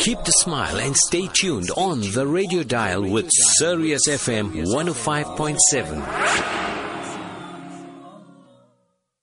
Keep 0.00 0.24
the 0.24 0.32
smile 0.32 0.78
and 0.80 0.96
stay 0.96 1.28
tuned 1.28 1.70
on 1.76 2.00
the 2.00 2.26
radio 2.26 2.62
dial 2.62 3.02
with 3.02 3.28
Sirius 3.58 4.08
FM 4.08 4.50
105.7. 4.64 5.58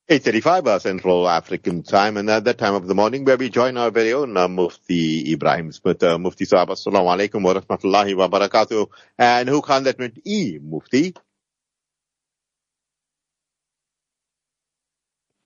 8.35 0.07 0.67
uh, 0.67 0.77
Central 0.77 1.27
African 1.27 1.81
time 1.81 2.15
and 2.17 2.29
at 2.29 2.43
that 2.43 2.59
time 2.59 2.75
of 2.75 2.85
the 2.85 2.93
morning 2.93 3.25
where 3.25 3.37
we 3.37 3.49
join 3.49 3.75
our 3.75 3.89
very 3.89 4.13
own 4.13 4.37
uh, 4.37 4.47
Mufti 4.47 5.33
Ebrahim 5.33 5.73
Smith, 5.73 6.03
uh, 6.03 6.19
Mufti 6.19 6.45
Sahab, 6.45 6.67
Assalamu 6.67 7.09
alaikum 7.09 7.41
wa 7.41 7.55
rahmatullahi 7.55 8.15
wa 8.15 8.29
barakatuh. 8.29 8.87
And 9.17 9.49
who 9.49 9.63
can 9.63 9.83
that 9.85 9.97
meant 9.97 10.19
E, 10.25 10.59
Mufti? 10.61 11.15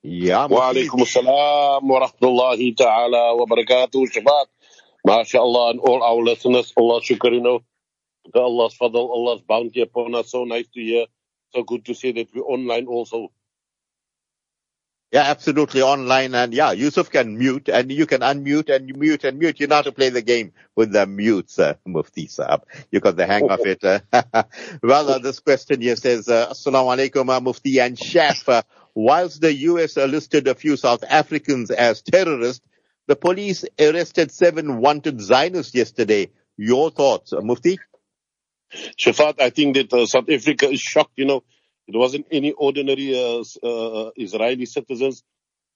Yeah, 0.04 0.48
Mufti. 0.48 0.56
Wa 0.56 0.74
alaikum 0.74 1.02
assalam 1.08 1.84
wa 1.84 2.06
rahmatullahi 2.06 2.76
ta'ala 2.76 3.36
wa 3.38 3.46
barakatuh. 3.46 4.12
Shabbat. 4.12 4.48
MashaAllah 5.08 5.72
and 5.72 5.80
all 5.80 6.04
our 6.04 6.22
listeners, 6.24 6.74
Allah 6.78 7.02
to 7.02 7.60
Allah's 8.36 8.78
fadl, 8.78 9.10
Allah's 9.10 9.42
bounty 9.42 9.82
upon 9.82 10.16
us. 10.16 10.32
So 10.32 10.44
nice 10.44 10.68
to 10.70 10.82
hear. 10.82 11.06
So 11.54 11.64
good 11.64 11.86
to 11.86 11.96
see 11.96 12.12
that 12.14 12.30
we're 12.34 12.44
online 12.44 12.88
also. 12.88 13.32
Yeah, 15.12 15.24
absolutely 15.24 15.82
online. 15.82 16.34
And 16.36 16.54
yeah, 16.54 16.72
Yusuf 16.72 17.10
can 17.10 17.38
mute 17.38 17.68
and 17.68 17.92
you 17.92 18.06
can 18.06 18.22
unmute 18.22 18.74
and 18.74 18.96
mute 18.96 19.26
and 19.26 19.38
mute. 19.38 19.60
You 19.60 19.68
know 19.68 19.76
how 19.76 19.82
to 19.82 19.92
play 19.92 20.10
the 20.10 20.22
game 20.22 20.54
with 20.74 20.94
the 20.94 21.06
mutes, 21.06 21.60
uh, 21.60 21.74
Mufti 21.86 22.28
Saab. 22.28 22.62
You 22.92 23.02
got 23.02 23.18
the 23.18 23.28
hang 23.28 23.50
of 23.50 23.60
it. 23.66 23.84
Uh, 23.84 24.00
well, 24.84 25.20
this 25.20 25.40
question 25.40 25.82
here 25.82 25.98
says, 25.98 26.30
uh, 26.30 26.52
Assalamu 26.52 26.96
alaikum, 26.96 27.30
uh, 27.30 27.42
Mufti 27.42 27.80
and 27.82 28.00
Chef. 28.00 28.48
Uh, 28.48 28.62
whilst 28.96 29.42
the 29.42 29.54
US 29.54 29.98
listed 29.98 30.48
a 30.48 30.56
few 30.56 30.78
South 30.78 31.04
Africans 31.04 31.72
as 31.72 32.02
terrorists, 32.02 32.66
the 33.08 33.16
police 33.16 33.66
arrested 33.80 34.32
seven 34.32 34.80
wanted 34.80 35.22
Zionists 35.22 35.76
yesterday. 35.76 36.30
Your 36.58 36.92
thoughts, 36.92 37.34
uh, 37.34 37.42
Mufti? 37.42 37.80
Shafat, 38.98 39.42
I 39.42 39.50
think 39.50 39.76
that 39.76 39.94
uh, 39.94 40.06
South 40.06 40.30
Africa 40.30 40.70
is 40.70 40.80
shocked, 40.80 41.14
you 41.18 41.26
know, 41.26 41.44
it 41.88 41.98
wasn't 41.98 42.28
any 42.32 42.54
ordinary 42.54 43.18
uh, 43.18 43.44
uh, 43.64 44.12
Israeli 44.16 44.66
citizens. 44.66 45.24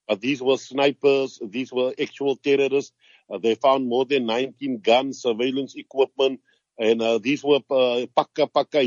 Uh, 0.07 0.15
these 0.19 0.41
were 0.41 0.57
snipers. 0.57 1.39
These 1.45 1.73
were 1.73 1.93
actual 1.99 2.35
terrorists. 2.37 2.93
Uh, 3.29 3.39
they 3.39 3.55
found 3.55 3.87
more 3.87 4.05
than 4.05 4.25
19 4.25 4.79
guns, 4.81 5.21
surveillance 5.21 5.75
equipment, 5.75 6.41
and 6.77 7.01
uh, 7.01 7.17
these 7.17 7.43
were 7.43 7.59
uh, 7.69 8.05
paka 8.15 8.47
paka 8.47 8.79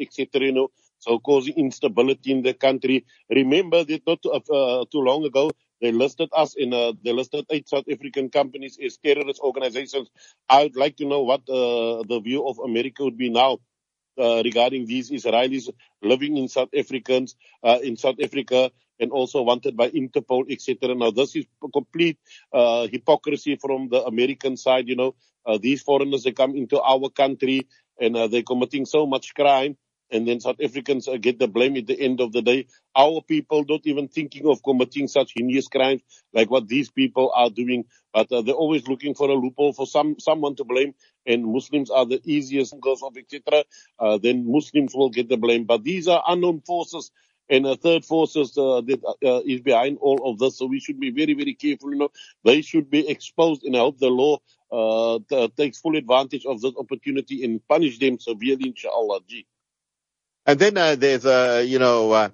etc. 0.00 0.26
You 0.40 0.52
know, 0.52 0.68
so 0.98 1.18
causing 1.18 1.54
instability 1.56 2.32
in 2.32 2.42
the 2.42 2.54
country. 2.54 3.04
Remember 3.28 3.84
that 3.84 4.02
not 4.06 4.24
uh, 4.24 4.84
too 4.90 5.00
long 5.00 5.24
ago 5.24 5.50
they 5.84 5.92
listed 5.92 6.30
us 6.32 6.54
in 6.56 6.72
uh, 6.74 6.92
they 7.04 7.12
listed 7.12 7.46
eight 7.50 7.68
South 7.68 7.84
African 7.92 8.30
companies 8.30 8.78
as 8.84 8.96
terrorist 8.96 9.40
organizations. 9.40 10.08
I 10.48 10.64
would 10.64 10.76
like 10.76 10.96
to 10.98 11.06
know 11.06 11.22
what 11.22 11.42
uh, 11.48 12.04
the 12.08 12.20
view 12.24 12.48
of 12.48 12.58
America 12.60 13.04
would 13.04 13.18
be 13.18 13.30
now 13.30 13.58
uh, 14.18 14.42
regarding 14.44 14.86
these 14.86 15.10
Israelis 15.10 15.68
living 16.02 16.36
in 16.38 16.48
South 16.48 16.70
Africans 16.76 17.36
uh, 17.62 17.78
in 17.82 17.96
South 17.96 18.16
Africa 18.22 18.70
and 19.00 19.12
also 19.12 19.42
wanted 19.42 19.76
by 19.76 19.90
Interpol, 19.90 20.50
etc. 20.50 20.94
Now, 20.94 21.10
this 21.10 21.36
is 21.36 21.46
complete 21.74 22.18
uh, 22.52 22.86
hypocrisy 22.86 23.56
from 23.56 23.88
the 23.90 24.02
American 24.04 24.56
side. 24.56 24.88
You 24.88 24.96
know, 24.96 25.14
uh, 25.46 25.58
these 25.60 25.82
foreigners 25.82 26.22
they 26.24 26.32
come 26.32 26.56
into 26.56 26.80
our 26.80 27.10
country 27.10 27.68
and 28.00 28.16
uh, 28.16 28.28
they're 28.28 28.42
committing 28.42 28.86
so 28.86 29.06
much 29.06 29.34
crime. 29.34 29.76
And 30.10 30.28
then 30.28 30.40
South 30.40 30.56
Africans 30.62 31.08
uh, 31.08 31.16
get 31.16 31.38
the 31.38 31.48
blame 31.48 31.76
at 31.76 31.86
the 31.86 31.98
end 31.98 32.20
of 32.20 32.32
the 32.32 32.42
day. 32.42 32.66
Our 32.96 33.22
people 33.22 33.64
not 33.68 33.80
even 33.84 34.08
thinking 34.08 34.46
of 34.46 34.62
committing 34.62 35.08
such 35.08 35.32
heinous 35.34 35.68
crimes 35.68 36.02
like 36.32 36.50
what 36.50 36.68
these 36.68 36.90
people 36.90 37.32
are 37.34 37.50
doing, 37.50 37.84
but 38.12 38.30
uh, 38.32 38.42
they're 38.42 38.54
always 38.54 38.86
looking 38.88 39.14
for 39.14 39.28
a 39.30 39.34
loophole 39.34 39.72
for 39.72 39.86
some 39.86 40.18
someone 40.20 40.56
to 40.56 40.64
blame. 40.64 40.94
And 41.26 41.44
Muslims 41.46 41.90
are 41.90 42.06
the 42.06 42.20
easiest 42.24 42.78
girls 42.80 43.02
of 43.02 43.16
etc. 43.16 43.64
Uh, 43.98 44.18
then 44.18 44.50
Muslims 44.50 44.94
will 44.94 45.10
get 45.10 45.28
the 45.28 45.36
blame. 45.36 45.64
But 45.64 45.84
these 45.84 46.08
are 46.08 46.22
unknown 46.28 46.60
forces 46.62 47.10
and 47.48 47.66
a 47.66 47.76
third 47.76 48.04
forces 48.04 48.56
uh, 48.56 48.80
that 48.82 49.00
uh, 49.24 49.40
is 49.46 49.60
behind 49.60 49.98
all 50.00 50.30
of 50.30 50.38
this. 50.38 50.58
So 50.58 50.66
we 50.66 50.80
should 50.80 51.00
be 51.00 51.10
very, 51.10 51.34
very 51.34 51.54
careful. 51.54 51.92
You 51.92 51.98
know, 51.98 52.08
they 52.44 52.62
should 52.62 52.90
be 52.90 53.08
exposed, 53.08 53.64
and 53.64 53.76
I 53.76 53.80
hope 53.80 53.98
the 53.98 54.08
law 54.08 54.38
uh, 54.72 55.18
t- 55.28 55.48
takes 55.56 55.80
full 55.80 55.96
advantage 55.96 56.46
of 56.46 56.60
this 56.60 56.74
opportunity 56.78 57.44
and 57.44 57.66
punish 57.68 57.98
them 57.98 58.18
severely, 58.18 58.68
inshallah. 58.68 59.20
Gee. 59.28 59.46
And 60.46 60.58
then 60.58 60.76
uh, 60.76 60.94
there's 60.96 61.24
a, 61.24 61.64
you 61.64 61.78
know, 61.78 62.12
uh, 62.12 62.28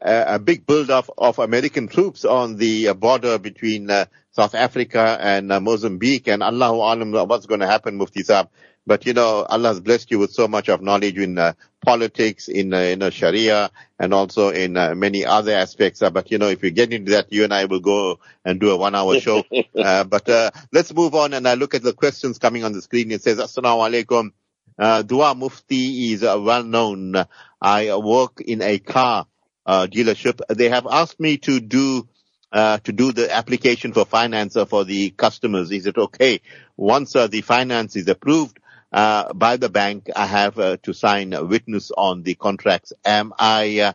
a 0.00 0.38
big 0.38 0.66
build-up 0.66 1.10
of 1.18 1.38
American 1.38 1.88
troops 1.88 2.24
on 2.24 2.56
the 2.56 2.88
uh, 2.88 2.94
border 2.94 3.38
between 3.38 3.90
uh, 3.90 4.06
South 4.30 4.54
Africa 4.54 5.18
and 5.20 5.50
uh, 5.50 5.60
Mozambique, 5.60 6.28
and 6.28 6.42
Allahu 6.42 6.76
Alam 6.76 7.12
what's 7.28 7.46
going 7.46 7.60
to 7.60 7.66
happen, 7.66 7.96
Mufti 7.96 8.22
Saab. 8.22 8.48
But 8.86 9.04
you 9.04 9.12
know, 9.12 9.44
Allah 9.44 9.68
has 9.68 9.80
blessed 9.80 10.10
you 10.10 10.18
with 10.18 10.32
so 10.32 10.48
much 10.48 10.68
of 10.70 10.80
knowledge 10.80 11.18
in 11.18 11.36
uh, 11.36 11.52
politics, 11.84 12.48
in 12.48 12.72
uh, 12.72 12.78
in 12.78 13.02
uh, 13.02 13.10
Sharia, 13.10 13.70
and 13.98 14.14
also 14.14 14.48
in 14.48 14.76
uh, 14.78 14.94
many 14.94 15.26
other 15.26 15.52
aspects. 15.52 16.00
Uh, 16.00 16.08
but 16.10 16.30
you 16.30 16.38
know, 16.38 16.48
if 16.48 16.62
we 16.62 16.70
get 16.70 16.92
into 16.92 17.12
that, 17.12 17.30
you 17.30 17.44
and 17.44 17.52
I 17.52 17.66
will 17.66 17.80
go 17.80 18.20
and 18.44 18.58
do 18.58 18.70
a 18.70 18.76
one-hour 18.76 19.20
show. 19.26 19.44
uh, 19.76 20.04
but 20.04 20.28
uh, 20.28 20.50
let's 20.72 20.94
move 20.94 21.14
on, 21.14 21.34
and 21.34 21.46
I 21.46 21.54
look 21.54 21.74
at 21.74 21.82
the 21.82 21.92
questions 21.92 22.38
coming 22.38 22.64
on 22.64 22.72
the 22.72 22.80
screen. 22.80 23.10
It 23.10 23.22
says, 23.22 23.38
"Assalamu 23.38 24.04
alaikum." 24.04 24.30
Uh, 24.78 25.02
Dua 25.02 25.34
Mufti 25.34 26.12
is 26.12 26.22
uh, 26.22 26.38
well 26.40 26.62
known. 26.62 27.14
I 27.60 27.96
work 27.96 28.40
in 28.40 28.62
a 28.62 28.78
car 28.78 29.26
uh, 29.66 29.86
dealership. 29.90 30.40
They 30.48 30.68
have 30.68 30.86
asked 30.88 31.18
me 31.18 31.38
to 31.38 31.60
do 31.60 32.08
uh, 32.52 32.78
to 32.78 32.92
do 32.92 33.12
the 33.12 33.34
application 33.34 33.92
for 33.92 34.06
finance 34.06 34.56
for 34.68 34.84
the 34.84 35.10
customers. 35.10 35.70
Is 35.70 35.86
it 35.86 35.98
okay? 35.98 36.40
Once 36.76 37.14
uh, 37.14 37.26
the 37.26 37.42
finance 37.42 37.96
is 37.96 38.08
approved 38.08 38.58
uh, 38.92 39.32
by 39.34 39.56
the 39.56 39.68
bank, 39.68 40.08
I 40.14 40.26
have 40.26 40.58
uh, 40.58 40.76
to 40.84 40.92
sign 40.94 41.32
a 41.34 41.44
witness 41.44 41.90
on 41.96 42.22
the 42.22 42.34
contracts. 42.36 42.92
Am 43.04 43.34
I 43.38 43.80
uh, 43.80 43.92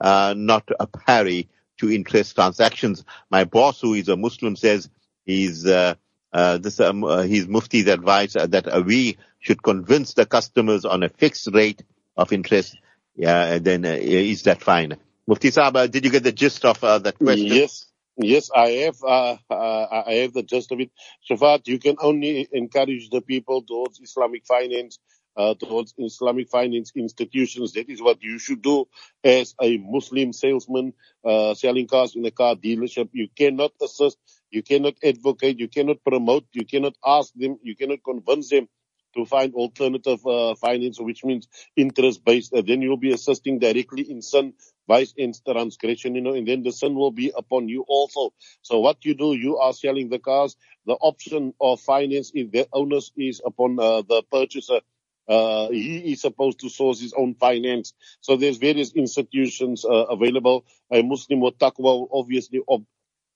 uh, 0.00 0.34
not 0.36 0.68
a 0.78 0.86
party 0.86 1.48
to 1.78 1.90
interest 1.90 2.36
transactions? 2.36 3.04
My 3.30 3.44
boss, 3.44 3.80
who 3.80 3.94
is 3.94 4.08
a 4.08 4.16
Muslim, 4.16 4.54
says 4.54 4.88
he's 5.24 5.66
uh, 5.66 5.94
uh, 6.32 6.58
this 6.58 6.78
um, 6.80 7.02
uh, 7.02 7.22
his 7.22 7.46
Mufti's 7.46 7.88
advice 7.88 8.36
uh, 8.36 8.46
that 8.46 8.84
we 8.84 9.16
should 9.46 9.62
convince 9.62 10.14
the 10.14 10.26
customers 10.26 10.84
on 10.84 11.04
a 11.04 11.08
fixed 11.08 11.48
rate 11.54 11.82
of 12.16 12.32
interest. 12.32 12.76
Yeah, 13.14 13.58
then 13.58 13.84
uh, 13.84 13.96
is 13.98 14.42
that 14.42 14.60
fine? 14.60 14.96
Mufti 15.28 15.50
Saab, 15.50 15.76
uh, 15.76 15.86
did 15.86 16.04
you 16.04 16.10
get 16.10 16.24
the 16.24 16.32
gist 16.32 16.64
of 16.64 16.82
uh, 16.82 16.98
that 16.98 17.16
question? 17.16 17.46
Yes, 17.46 17.86
yes, 18.16 18.50
I 18.54 18.68
have. 18.84 18.96
Uh, 19.04 19.36
uh, 19.48 20.02
I 20.06 20.14
have 20.22 20.32
the 20.32 20.42
gist 20.42 20.72
of 20.72 20.80
it. 20.80 20.90
Shafat, 21.30 21.68
you 21.68 21.78
can 21.78 21.96
only 22.00 22.48
encourage 22.52 23.08
the 23.10 23.20
people 23.20 23.62
towards 23.62 24.00
Islamic 24.00 24.44
finance, 24.46 24.98
uh, 25.36 25.54
towards 25.54 25.94
Islamic 25.96 26.48
finance 26.50 26.90
institutions. 26.96 27.72
That 27.74 27.88
is 27.88 28.02
what 28.02 28.22
you 28.22 28.40
should 28.40 28.62
do 28.62 28.88
as 29.22 29.54
a 29.62 29.76
Muslim 29.78 30.32
salesman 30.32 30.92
uh, 31.24 31.54
selling 31.54 31.86
cars 31.86 32.16
in 32.16 32.26
a 32.26 32.32
car 32.32 32.56
dealership. 32.56 33.10
You 33.12 33.28
cannot 33.28 33.72
assist, 33.80 34.18
you 34.50 34.64
cannot 34.64 34.94
advocate, 35.04 35.60
you 35.60 35.68
cannot 35.68 36.02
promote, 36.04 36.46
you 36.52 36.66
cannot 36.66 36.96
ask 37.04 37.32
them, 37.34 37.58
you 37.62 37.76
cannot 37.76 38.02
convince 38.04 38.50
them 38.50 38.68
to 39.16 39.24
find 39.24 39.54
alternative 39.54 40.24
uh, 40.26 40.54
finance, 40.54 41.00
which 41.00 41.24
means 41.24 41.48
interest 41.76 42.24
based. 42.24 42.52
Uh, 42.52 42.62
then 42.62 42.82
you'll 42.82 42.96
be 42.96 43.12
assisting 43.12 43.58
directly 43.58 44.08
in 44.10 44.22
sin, 44.22 44.52
vice 44.86 45.14
and 45.18 45.38
transgression, 45.44 46.14
you 46.14 46.20
know, 46.20 46.34
and 46.34 46.46
then 46.46 46.62
the 46.62 46.72
sin 46.72 46.94
will 46.94 47.10
be 47.10 47.32
upon 47.36 47.68
you 47.68 47.84
also. 47.88 48.32
So 48.62 48.80
what 48.80 49.04
you 49.04 49.14
do, 49.14 49.34
you 49.34 49.58
are 49.58 49.72
selling 49.72 50.08
the 50.08 50.18
cars. 50.18 50.56
The 50.86 50.94
option 50.94 51.54
of 51.60 51.80
finance, 51.80 52.30
if 52.34 52.52
the 52.52 52.68
onus 52.72 53.10
is 53.16 53.40
upon 53.44 53.78
uh, 53.80 54.02
the 54.02 54.22
purchaser. 54.30 54.80
Uh, 55.28 55.68
he 55.70 56.12
is 56.12 56.20
supposed 56.20 56.60
to 56.60 56.68
source 56.68 57.00
his 57.00 57.12
own 57.12 57.34
finance. 57.34 57.94
So 58.20 58.36
there's 58.36 58.58
various 58.58 58.92
institutions 58.92 59.84
uh, 59.84 60.06
available. 60.08 60.64
A 60.92 61.02
Muslim 61.02 61.40
taqwa 61.40 61.78
will 61.78 62.08
obviously 62.12 62.60
opt 62.68 62.84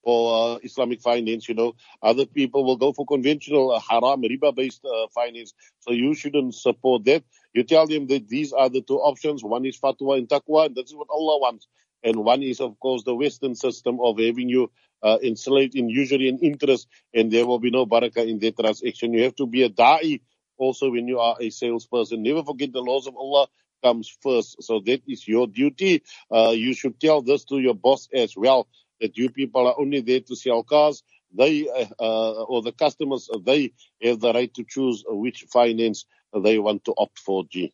for 0.05 0.55
uh, 0.55 0.59
Islamic 0.63 1.01
finance, 1.01 1.49
you 1.49 1.55
know. 1.55 1.75
Other 2.03 2.27
people 2.27 2.65
will 2.65 2.77
go 2.77 2.93
for 2.93 3.07
conventional 3.07 3.73
uh, 3.73 3.81
haram, 3.81 4.23
riba-based 4.23 4.85
uh, 4.85 5.09
finance. 5.15 5.55
So 5.81 5.93
you 5.93 6.15
shouldn't 6.15 6.55
support 6.55 7.05
that. 7.05 7.25
You 7.53 7.65
tell 7.65 7.87
them 7.87 8.07
that 8.09 8.29
these 8.29 8.53
are 8.53 8.69
the 8.69 8.81
two 8.83 8.99
options. 8.99 9.43
One 9.43 9.65
is 9.67 9.79
fatwa 9.79 10.19
and 10.19 10.29
taqwa, 10.29 10.67
and 10.67 10.77
that's 10.77 10.95
what 10.95 11.09
Allah 11.11 11.39
wants. 11.41 11.67
And 12.03 12.25
one 12.25 12.43
is, 12.43 12.61
of 12.61 12.79
course, 12.81 13.05
the 13.05 13.15
Western 13.15 13.55
system 13.55 13.99
of 14.01 14.19
having 14.19 14.49
you 14.49 14.71
uh, 15.03 15.19
enslaved 15.23 15.75
in 15.75 15.89
usury 15.89 16.29
and 16.29 16.43
interest, 16.43 16.89
and 17.13 17.31
there 17.31 17.47
will 17.47 17.59
be 17.59 17.71
no 17.71 17.87
barakah 17.87 18.27
in 18.29 18.39
that 18.39 18.59
transaction. 18.59 19.13
You 19.13 19.25
have 19.25 19.37
to 19.37 19.47
be 19.47 19.65
a 19.65 19.71
da'i 19.71 20.21
also 20.57 20.91
when 20.91 21.09
you 21.09 21.19
are 21.19 21.37
a 21.41 21.51
salesperson. 21.51 22.23
Never 22.23 22.45
forget 22.45 22.73
the 22.73 22.81
laws 22.81 23.07
of 23.07 23.17
Allah 23.17 23.49
comes 23.83 24.15
first. 24.23 24.63
So 24.63 24.81
that 24.81 25.03
is 25.09 25.27
your 25.27 25.47
duty. 25.47 26.03
Uh, 26.31 26.53
you 26.55 26.75
should 26.75 27.01
tell 27.01 27.23
this 27.23 27.45
to 27.45 27.59
your 27.59 27.75
boss 27.75 28.09
as 28.13 28.37
well 28.37 28.69
that 29.01 29.17
you 29.17 29.31
people 29.31 29.67
are 29.67 29.75
only 29.79 30.01
there 30.01 30.21
to 30.21 30.37
sell 30.37 30.63
cars. 30.63 31.03
They 31.37 31.69
uh, 31.69 31.87
uh, 32.01 32.43
or 32.45 32.63
the 32.63 32.73
customers, 32.73 33.29
they 33.45 33.73
have 34.03 34.21
the 34.21 34.33
right 34.33 34.53
to 34.55 34.65
choose 34.69 35.05
which 35.09 35.47
finance 35.53 36.07
they 36.35 36.59
want 36.59 36.85
to 36.87 36.95
opt 36.97 37.19
for. 37.19 37.45
G. 37.45 37.73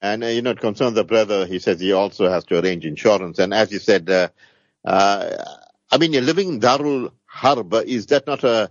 And 0.00 0.22
uh, 0.24 0.28
you 0.28 0.42
know, 0.42 0.52
not 0.52 0.60
concerned, 0.60 0.96
the 0.96 1.04
brother, 1.04 1.46
he 1.46 1.58
says 1.58 1.80
he 1.80 1.92
also 1.92 2.28
has 2.28 2.44
to 2.46 2.58
arrange 2.60 2.86
insurance. 2.86 3.38
And 3.38 3.52
as 3.52 3.72
you 3.72 3.78
said, 3.78 4.08
uh, 4.10 4.28
uh, 4.84 5.44
I 5.90 5.98
mean, 5.98 6.12
you're 6.12 6.22
living 6.22 6.48
in 6.48 6.60
Darul 6.60 7.12
Harb. 7.26 7.74
Is 7.86 8.06
that 8.06 8.26
not 8.26 8.44
a, 8.44 8.70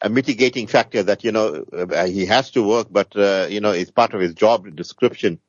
a 0.00 0.08
mitigating 0.08 0.66
factor 0.68 1.02
that 1.02 1.24
you 1.24 1.32
know 1.32 1.64
uh, 1.72 2.06
he 2.06 2.26
has 2.26 2.50
to 2.52 2.66
work, 2.66 2.88
but 2.90 3.16
uh, 3.16 3.46
you 3.50 3.60
know 3.60 3.72
it's 3.72 3.90
part 3.90 4.14
of 4.14 4.20
his 4.20 4.34
job 4.34 4.74
description. 4.76 5.40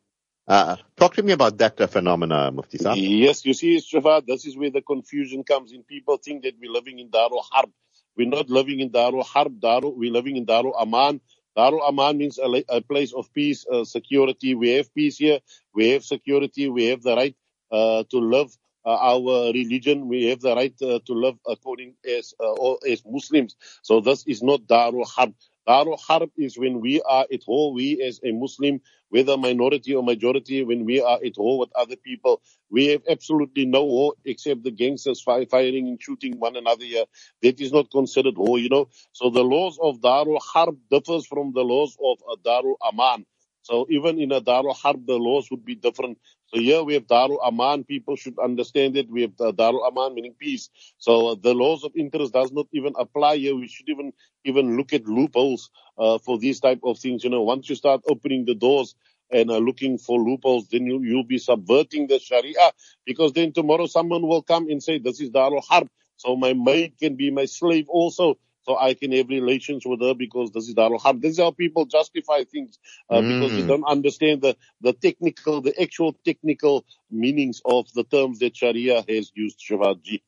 Uh, 0.47 0.77
talk 0.97 1.15
to 1.15 1.23
me 1.23 1.33
about 1.33 1.57
that 1.57 1.81
uh, 1.81 1.87
phenomena, 1.87 2.51
Mufti 2.51 2.77
Saab. 2.77 2.97
Yes, 2.97 3.45
you 3.45 3.53
see, 3.53 3.77
Shafat, 3.77 4.27
this 4.27 4.45
is 4.45 4.57
where 4.57 4.71
the 4.71 4.81
confusion 4.81 5.43
comes 5.43 5.73
in. 5.73 5.83
People 5.83 6.17
think 6.17 6.43
that 6.43 6.55
we're 6.61 6.71
living 6.71 6.99
in 6.99 7.09
Darul 7.09 7.43
Harb. 7.51 7.71
We're 8.17 8.29
not 8.29 8.49
living 8.49 8.79
in 8.81 8.91
Darul 8.91 9.25
Harb. 9.25 9.59
Darul, 9.59 9.95
we're 9.95 10.11
living 10.11 10.37
in 10.37 10.45
Darul 10.45 10.73
Aman. 10.79 11.21
Darul 11.57 11.81
Aman 11.87 12.17
means 12.17 12.39
a, 12.39 12.63
a 12.69 12.81
place 12.81 13.13
of 13.13 13.33
peace, 13.33 13.65
uh, 13.71 13.85
security. 13.85 14.55
We 14.55 14.71
have 14.75 14.93
peace 14.93 15.17
here. 15.17 15.39
We 15.73 15.89
have 15.91 16.03
security. 16.03 16.69
We 16.69 16.85
have 16.87 17.01
the 17.03 17.15
right 17.15 17.35
uh, 17.71 18.03
to 18.11 18.19
live 18.19 18.55
our 18.89 19.51
religion. 19.53 20.07
We 20.09 20.25
have 20.27 20.41
the 20.41 20.55
right 20.55 20.75
uh, 20.81 20.99
to 21.05 21.13
live 21.13 21.35
according 21.47 21.95
as 22.07 22.33
uh, 22.39 22.73
as 22.89 23.03
Muslims. 23.05 23.55
So 23.83 24.01
this 24.01 24.25
is 24.27 24.43
not 24.43 24.61
Darul 24.67 25.07
Harb. 25.07 25.33
Darul 25.67 25.99
Harb 25.99 26.31
is 26.37 26.57
when 26.57 26.81
we 26.81 27.01
are 27.03 27.25
at 27.31 27.41
war, 27.47 27.73
we 27.73 28.01
as 28.01 28.19
a 28.23 28.31
Muslim, 28.33 28.81
whether 29.09 29.37
minority 29.37 29.95
or 29.95 30.03
majority, 30.03 30.63
when 30.63 30.85
we 30.85 31.01
are 31.01 31.19
at 31.25 31.37
war 31.37 31.59
with 31.59 31.71
other 31.75 31.95
people, 31.97 32.41
we 32.71 32.87
have 32.87 33.03
absolutely 33.09 33.65
no 33.65 33.85
war 33.85 34.13
except 34.25 34.63
the 34.63 34.71
gangsters 34.71 35.21
firing 35.21 35.87
and 35.89 36.01
shooting 36.01 36.39
one 36.39 36.57
another 36.57 36.85
here. 36.85 37.05
That 37.43 37.61
is 37.61 37.71
not 37.73 37.91
considered 37.91 38.37
war, 38.37 38.59
you 38.59 38.69
know. 38.69 38.89
So 39.13 39.29
the 39.29 39.43
laws 39.43 39.79
of 39.81 40.01
Darul 40.01 40.39
Harb 40.41 40.77
differs 40.91 41.27
from 41.27 41.53
the 41.53 41.61
laws 41.63 41.97
of 42.03 42.19
Darul 42.43 42.75
Aman. 42.81 43.25
So 43.63 43.87
even 43.89 44.19
in 44.19 44.31
a 44.33 44.41
Darul 44.41 44.75
Harb, 44.75 45.05
the 45.07 45.15
laws 45.17 45.49
would 45.51 45.65
be 45.65 45.75
different. 45.75 46.19
So 46.53 46.59
here 46.59 46.83
we 46.83 46.95
have 46.95 47.07
Darul 47.07 47.39
Aman. 47.43 47.85
People 47.85 48.15
should 48.17 48.37
understand 48.39 48.97
it. 48.97 49.09
We 49.09 49.21
have 49.23 49.33
uh, 49.39 49.51
Darul 49.53 49.87
Aman 49.87 50.15
meaning 50.15 50.35
peace. 50.37 50.69
So 50.97 51.29
uh, 51.29 51.35
the 51.41 51.53
laws 51.53 51.83
of 51.83 51.93
interest 51.95 52.33
does 52.33 52.51
not 52.51 52.67
even 52.73 52.93
apply 52.97 53.37
here. 53.37 53.55
We 53.55 53.67
should 53.67 53.89
even 53.89 54.13
even 54.45 54.77
look 54.77 54.93
at 54.93 55.05
loopholes 55.05 55.69
uh, 55.97 56.17
for 56.19 56.37
these 56.39 56.59
type 56.59 56.81
of 56.83 56.99
things. 56.99 57.23
You 57.23 57.29
know, 57.29 57.43
once 57.43 57.69
you 57.69 57.75
start 57.75 58.01
opening 58.09 58.45
the 58.45 58.55
doors 58.55 58.95
and 59.31 59.49
uh, 59.51 59.57
looking 59.59 59.97
for 59.97 60.19
loopholes, 60.19 60.67
then 60.69 60.85
you, 60.85 61.01
you'll 61.03 61.23
be 61.23 61.37
subverting 61.37 62.07
the 62.07 62.19
Sharia 62.19 62.71
because 63.05 63.33
then 63.33 63.53
tomorrow 63.53 63.85
someone 63.87 64.23
will 64.27 64.43
come 64.43 64.69
and 64.69 64.83
say, 64.83 64.99
this 64.99 65.21
is 65.21 65.29
Darul 65.29 65.63
Harb. 65.63 65.87
So 66.17 66.35
my 66.35 66.53
maid 66.53 66.97
can 66.99 67.15
be 67.15 67.31
my 67.31 67.45
slave 67.45 67.87
also 67.89 68.37
so 68.63 68.77
I 68.77 68.93
can 68.93 69.11
have 69.11 69.29
relations 69.29 69.83
with 69.85 70.01
her 70.01 70.13
because 70.13 70.51
this 70.51 70.67
is 70.67 70.75
Darul 70.75 70.99
Harb. 70.99 71.21
This 71.21 71.33
is 71.33 71.39
how 71.39 71.51
people 71.51 71.85
justify 71.85 72.43
things 72.43 72.77
uh, 73.09 73.15
mm. 73.15 73.39
because 73.39 73.55
they 73.55 73.67
don't 73.67 73.85
understand 73.85 74.41
the, 74.41 74.55
the 74.81 74.93
technical, 74.93 75.61
the 75.61 75.79
actual 75.81 76.13
technical 76.25 76.85
meanings 77.09 77.61
of 77.65 77.91
the 77.93 78.03
terms 78.03 78.39
that 78.39 78.55
Sharia 78.55 79.03
has 79.07 79.31
used, 79.35 79.59
Shavaji. 79.59 80.21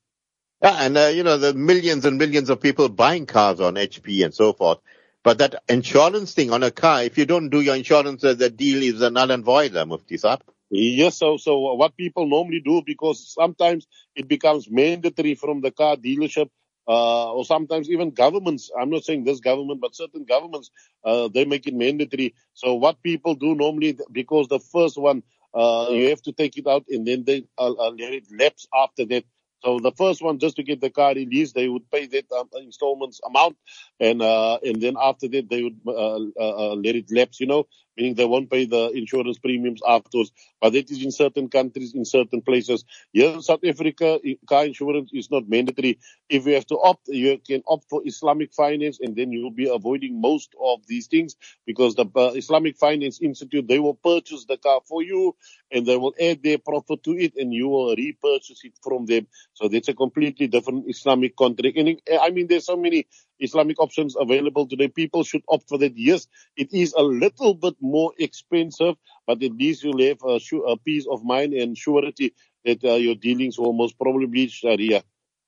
Yeah, 0.61 0.77
and 0.79 0.97
uh, 0.97 1.11
you 1.13 1.23
know, 1.23 1.37
the 1.37 1.53
millions 1.53 2.05
and 2.05 2.17
millions 2.17 2.49
of 2.49 2.61
people 2.61 2.89
buying 2.89 3.25
cars 3.25 3.59
on 3.59 3.75
HP 3.75 4.23
and 4.23 4.33
so 4.33 4.53
forth. 4.53 4.79
But 5.23 5.37
that 5.37 5.63
insurance 5.69 6.33
thing 6.33 6.51
on 6.51 6.63
a 6.63 6.71
car, 6.71 7.03
if 7.03 7.17
you 7.17 7.25
don't 7.25 7.49
do 7.49 7.61
your 7.61 7.75
insurance, 7.75 8.23
uh, 8.23 8.33
the 8.33 8.49
deal 8.49 8.83
is 8.83 9.01
a 9.01 9.09
null 9.09 9.31
and 9.31 9.43
void, 9.43 9.75
uh, 9.75 9.85
Mufti 9.85 10.17
Saab. 10.17 10.41
Yes, 10.69 11.17
so 11.17 11.37
so 11.37 11.75
what 11.75 11.95
people 11.95 12.27
normally 12.27 12.59
do 12.59 12.81
because 12.83 13.31
sometimes 13.31 13.85
it 14.15 14.27
becomes 14.27 14.69
mandatory 14.69 15.35
from 15.35 15.61
the 15.61 15.69
car 15.69 15.97
dealership 15.97 16.49
uh, 16.87 17.33
or 17.33 17.45
sometimes 17.45 17.89
even 17.89 18.11
governments. 18.11 18.71
I'm 18.79 18.89
not 18.89 19.03
saying 19.03 19.23
this 19.23 19.39
government, 19.39 19.81
but 19.81 19.95
certain 19.95 20.25
governments, 20.25 20.71
uh, 21.03 21.29
they 21.29 21.45
make 21.45 21.67
it 21.67 21.73
mandatory. 21.73 22.35
So 22.53 22.75
what 22.75 23.01
people 23.03 23.35
do 23.35 23.55
normally, 23.55 23.97
because 24.11 24.47
the 24.47 24.59
first 24.59 24.97
one, 24.97 25.23
uh, 25.53 25.87
you 25.91 26.09
have 26.09 26.21
to 26.23 26.31
take 26.33 26.57
it 26.57 26.67
out 26.67 26.85
and 26.89 27.05
then 27.07 27.23
they 27.25 27.45
uh, 27.57 27.71
uh, 27.73 27.91
let 27.91 28.13
it 28.13 28.25
lapse 28.37 28.67
after 28.73 29.05
that. 29.05 29.25
So 29.63 29.79
the 29.79 29.91
first 29.93 30.21
one, 30.21 30.39
just 30.39 30.57
to 30.57 30.63
get 30.63 30.81
the 30.81 30.89
car 30.89 31.13
released, 31.13 31.55
they 31.55 31.69
would 31.69 31.89
pay 31.89 32.05
that 32.07 32.31
um, 32.31 32.49
installments 32.61 33.21
amount, 33.25 33.57
and 33.99 34.21
uh, 34.21 34.59
and 34.63 34.81
then 34.81 34.95
after 35.01 35.27
that 35.29 35.49
they 35.49 35.63
would 35.63 35.79
uh, 35.87 36.17
uh, 36.39 36.71
uh, 36.71 36.75
let 36.75 36.95
it 36.95 37.05
lapse. 37.11 37.39
You 37.39 37.47
know, 37.47 37.67
meaning 37.97 38.15
they 38.15 38.25
won't 38.25 38.49
pay 38.49 38.65
the 38.65 38.89
insurance 38.89 39.37
premiums 39.37 39.81
afterwards. 39.87 40.31
But 40.61 40.73
that 40.73 40.89
is 40.89 41.03
in 41.03 41.11
certain 41.11 41.49
countries, 41.49 41.93
in 41.93 42.05
certain 42.05 42.41
places. 42.41 42.85
Here 43.11 43.33
in 43.33 43.41
South 43.41 43.63
Africa, 43.65 44.19
car 44.47 44.65
insurance 44.65 45.11
is 45.13 45.29
not 45.29 45.49
mandatory. 45.49 45.99
If 46.29 46.45
you 46.45 46.53
have 46.55 46.67
to 46.67 46.79
opt, 46.79 47.07
you 47.07 47.39
can 47.45 47.63
opt 47.67 47.89
for 47.89 48.01
Islamic 48.05 48.53
finance, 48.53 48.99
and 49.01 49.15
then 49.15 49.31
you 49.31 49.43
will 49.43 49.51
be 49.51 49.69
avoiding 49.69 50.19
most 50.19 50.55
of 50.61 50.85
these 50.87 51.07
things 51.07 51.35
because 51.65 51.95
the 51.95 52.05
uh, 52.15 52.31
Islamic 52.35 52.77
Finance 52.77 53.19
Institute 53.21 53.67
they 53.67 53.79
will 53.79 53.95
purchase 53.95 54.45
the 54.45 54.57
car 54.57 54.81
for 54.87 55.01
you, 55.01 55.35
and 55.71 55.85
they 55.85 55.97
will 55.97 56.13
add 56.19 56.43
their 56.43 56.57
profit 56.57 57.03
to 57.03 57.11
it, 57.11 57.35
and 57.35 57.53
you 57.53 57.67
will 57.67 57.95
repurchase 57.95 58.63
it 58.63 58.73
from 58.81 59.05
them. 59.05 59.27
So 59.53 59.67
that's 59.67 59.89
a 59.89 59.93
completely 59.93 60.47
different 60.47 60.85
Islamic 60.89 61.35
contract. 61.35 61.77
And 61.77 61.99
I 62.21 62.31
mean, 62.31 62.47
there's 62.47 62.65
so 62.65 62.77
many 62.77 63.07
Islamic 63.39 63.79
options 63.79 64.15
available 64.19 64.67
today. 64.67 64.87
People 64.87 65.23
should 65.23 65.43
opt 65.49 65.69
for 65.69 65.77
that. 65.79 65.97
Yes, 65.97 66.27
it 66.55 66.73
is 66.73 66.93
a 66.93 67.01
little 67.03 67.53
bit 67.53 67.75
more 67.81 68.13
expensive, 68.17 68.95
but 69.27 69.41
at 69.43 69.51
least 69.53 69.83
you'll 69.83 70.05
have 70.07 70.19
a, 70.23 70.39
a 70.71 70.77
peace 70.77 71.07
of 71.09 71.23
mind 71.23 71.53
and 71.53 71.77
surety 71.77 72.33
that 72.65 72.83
uh, 72.83 72.93
your 72.93 73.15
dealings 73.15 73.57
will 73.59 73.73
most 73.73 73.97
probably 73.99 74.47
Sharia 74.47 75.03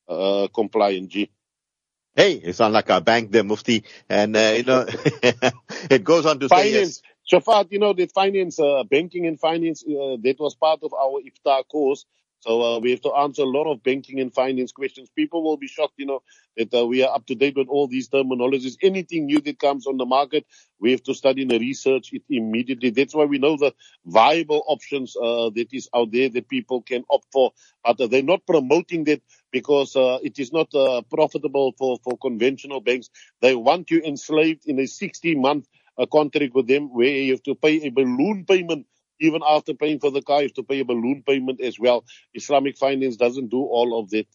uh, 0.08 0.48
compliant. 0.54 1.10
G. 1.10 1.30
Hey, 2.16 2.42
you 2.46 2.54
sound 2.54 2.74
like 2.74 2.90
a 2.90 3.02
bank 3.02 3.32
there, 3.32 3.44
Mufti. 3.44 3.84
And, 4.10 4.36
uh, 4.38 4.54
you 4.56 4.64
know, 4.64 4.86
it 5.90 6.04
goes 6.04 6.26
on 6.26 6.40
to 6.40 6.50
finance. 6.50 6.72
say 6.72 6.72
yes. 6.72 7.02
Shafat, 7.32 7.72
you 7.72 7.80
know, 7.80 7.94
the 7.94 8.06
finance, 8.08 8.60
uh, 8.60 8.84
banking 8.84 9.26
and 9.28 9.40
finance, 9.40 9.84
uh, 9.84 10.16
that 10.22 10.36
was 10.40 10.56
part 10.56 10.80
of 10.84 10.94
our 10.94 11.20
ifta 11.22 11.68
course. 11.68 12.06
So 12.46 12.62
uh, 12.62 12.80
we 12.80 12.92
have 12.92 13.02
to 13.02 13.14
answer 13.14 13.42
a 13.42 13.46
lot 13.46 13.72
of 13.72 13.82
banking 13.82 14.20
and 14.20 14.32
finance 14.34 14.72
questions. 14.72 15.10
People 15.16 15.44
will 15.44 15.58
be 15.58 15.68
shocked, 15.68 15.96
you 15.98 16.06
know, 16.06 16.22
that 16.56 16.72
uh, 16.74 16.86
we 16.86 17.04
are 17.04 17.14
up 17.14 17.26
to 17.28 17.36
date 17.36 17.58
with 17.58 17.70
all 17.70 17.88
these 17.88 18.08
terminologies. 18.08 18.78
Anything 18.84 19.26
new 19.26 19.42
that 19.42 19.60
comes 19.60 19.88
on 19.88 19.98
the 19.98 20.06
market, 20.06 20.46
we 20.80 20.92
have 20.92 21.02
to 21.04 21.16
study 21.16 21.42
and 21.42 21.52
research 21.52 22.12
it 22.14 22.22
immediately. 22.30 22.92
That's 22.92 23.16
why 23.16 23.26
we 23.26 23.40
know 23.40 23.58
the 23.58 23.74
viable 24.06 24.64
options 24.68 25.16
uh, 25.16 25.50
that 25.56 25.70
is 25.74 25.90
out 25.96 26.12
there 26.12 26.30
that 26.30 26.48
people 26.48 26.84
can 26.84 27.04
opt 27.10 27.28
for. 27.34 27.52
But 27.84 28.00
uh, 28.00 28.08
they're 28.08 28.22
not 28.22 28.46
promoting 28.46 29.06
that 29.06 29.24
because 29.52 29.96
uh, 29.96 30.20
it 30.22 30.38
is 30.38 30.54
not 30.54 30.74
uh, 30.76 31.02
profitable 31.10 31.74
for, 31.80 31.98
for 32.04 32.16
conventional 32.20 32.80
banks. 32.80 33.10
They 33.42 33.56
want 33.56 33.90
you 33.90 34.02
enslaved 34.04 34.68
in 34.68 34.80
a 34.80 34.86
60 34.86 35.36
month 35.36 35.68
contract 36.12 36.54
with 36.54 36.68
them 36.68 36.94
where 36.94 37.08
you 37.08 37.32
have 37.32 37.44
to 37.44 37.56
pay 37.56 37.82
a 37.88 37.90
balloon 37.90 38.46
payment 38.46 38.86
even 39.20 39.42
after 39.48 39.74
paying 39.74 40.00
for 40.00 40.12
the 40.12 40.22
car, 40.22 40.42
you 40.42 40.48
have 40.48 40.54
to 40.54 40.64
pay 40.64 40.80
a 40.80 40.86
balloon 40.86 41.24
payment 41.26 41.62
as 41.62 41.80
well. 41.80 42.06
Islamic 42.34 42.78
finance 42.78 43.18
doesn't 43.18 43.50
do 43.50 43.62
all 43.62 44.00
of 44.00 44.10
that. 44.12 44.28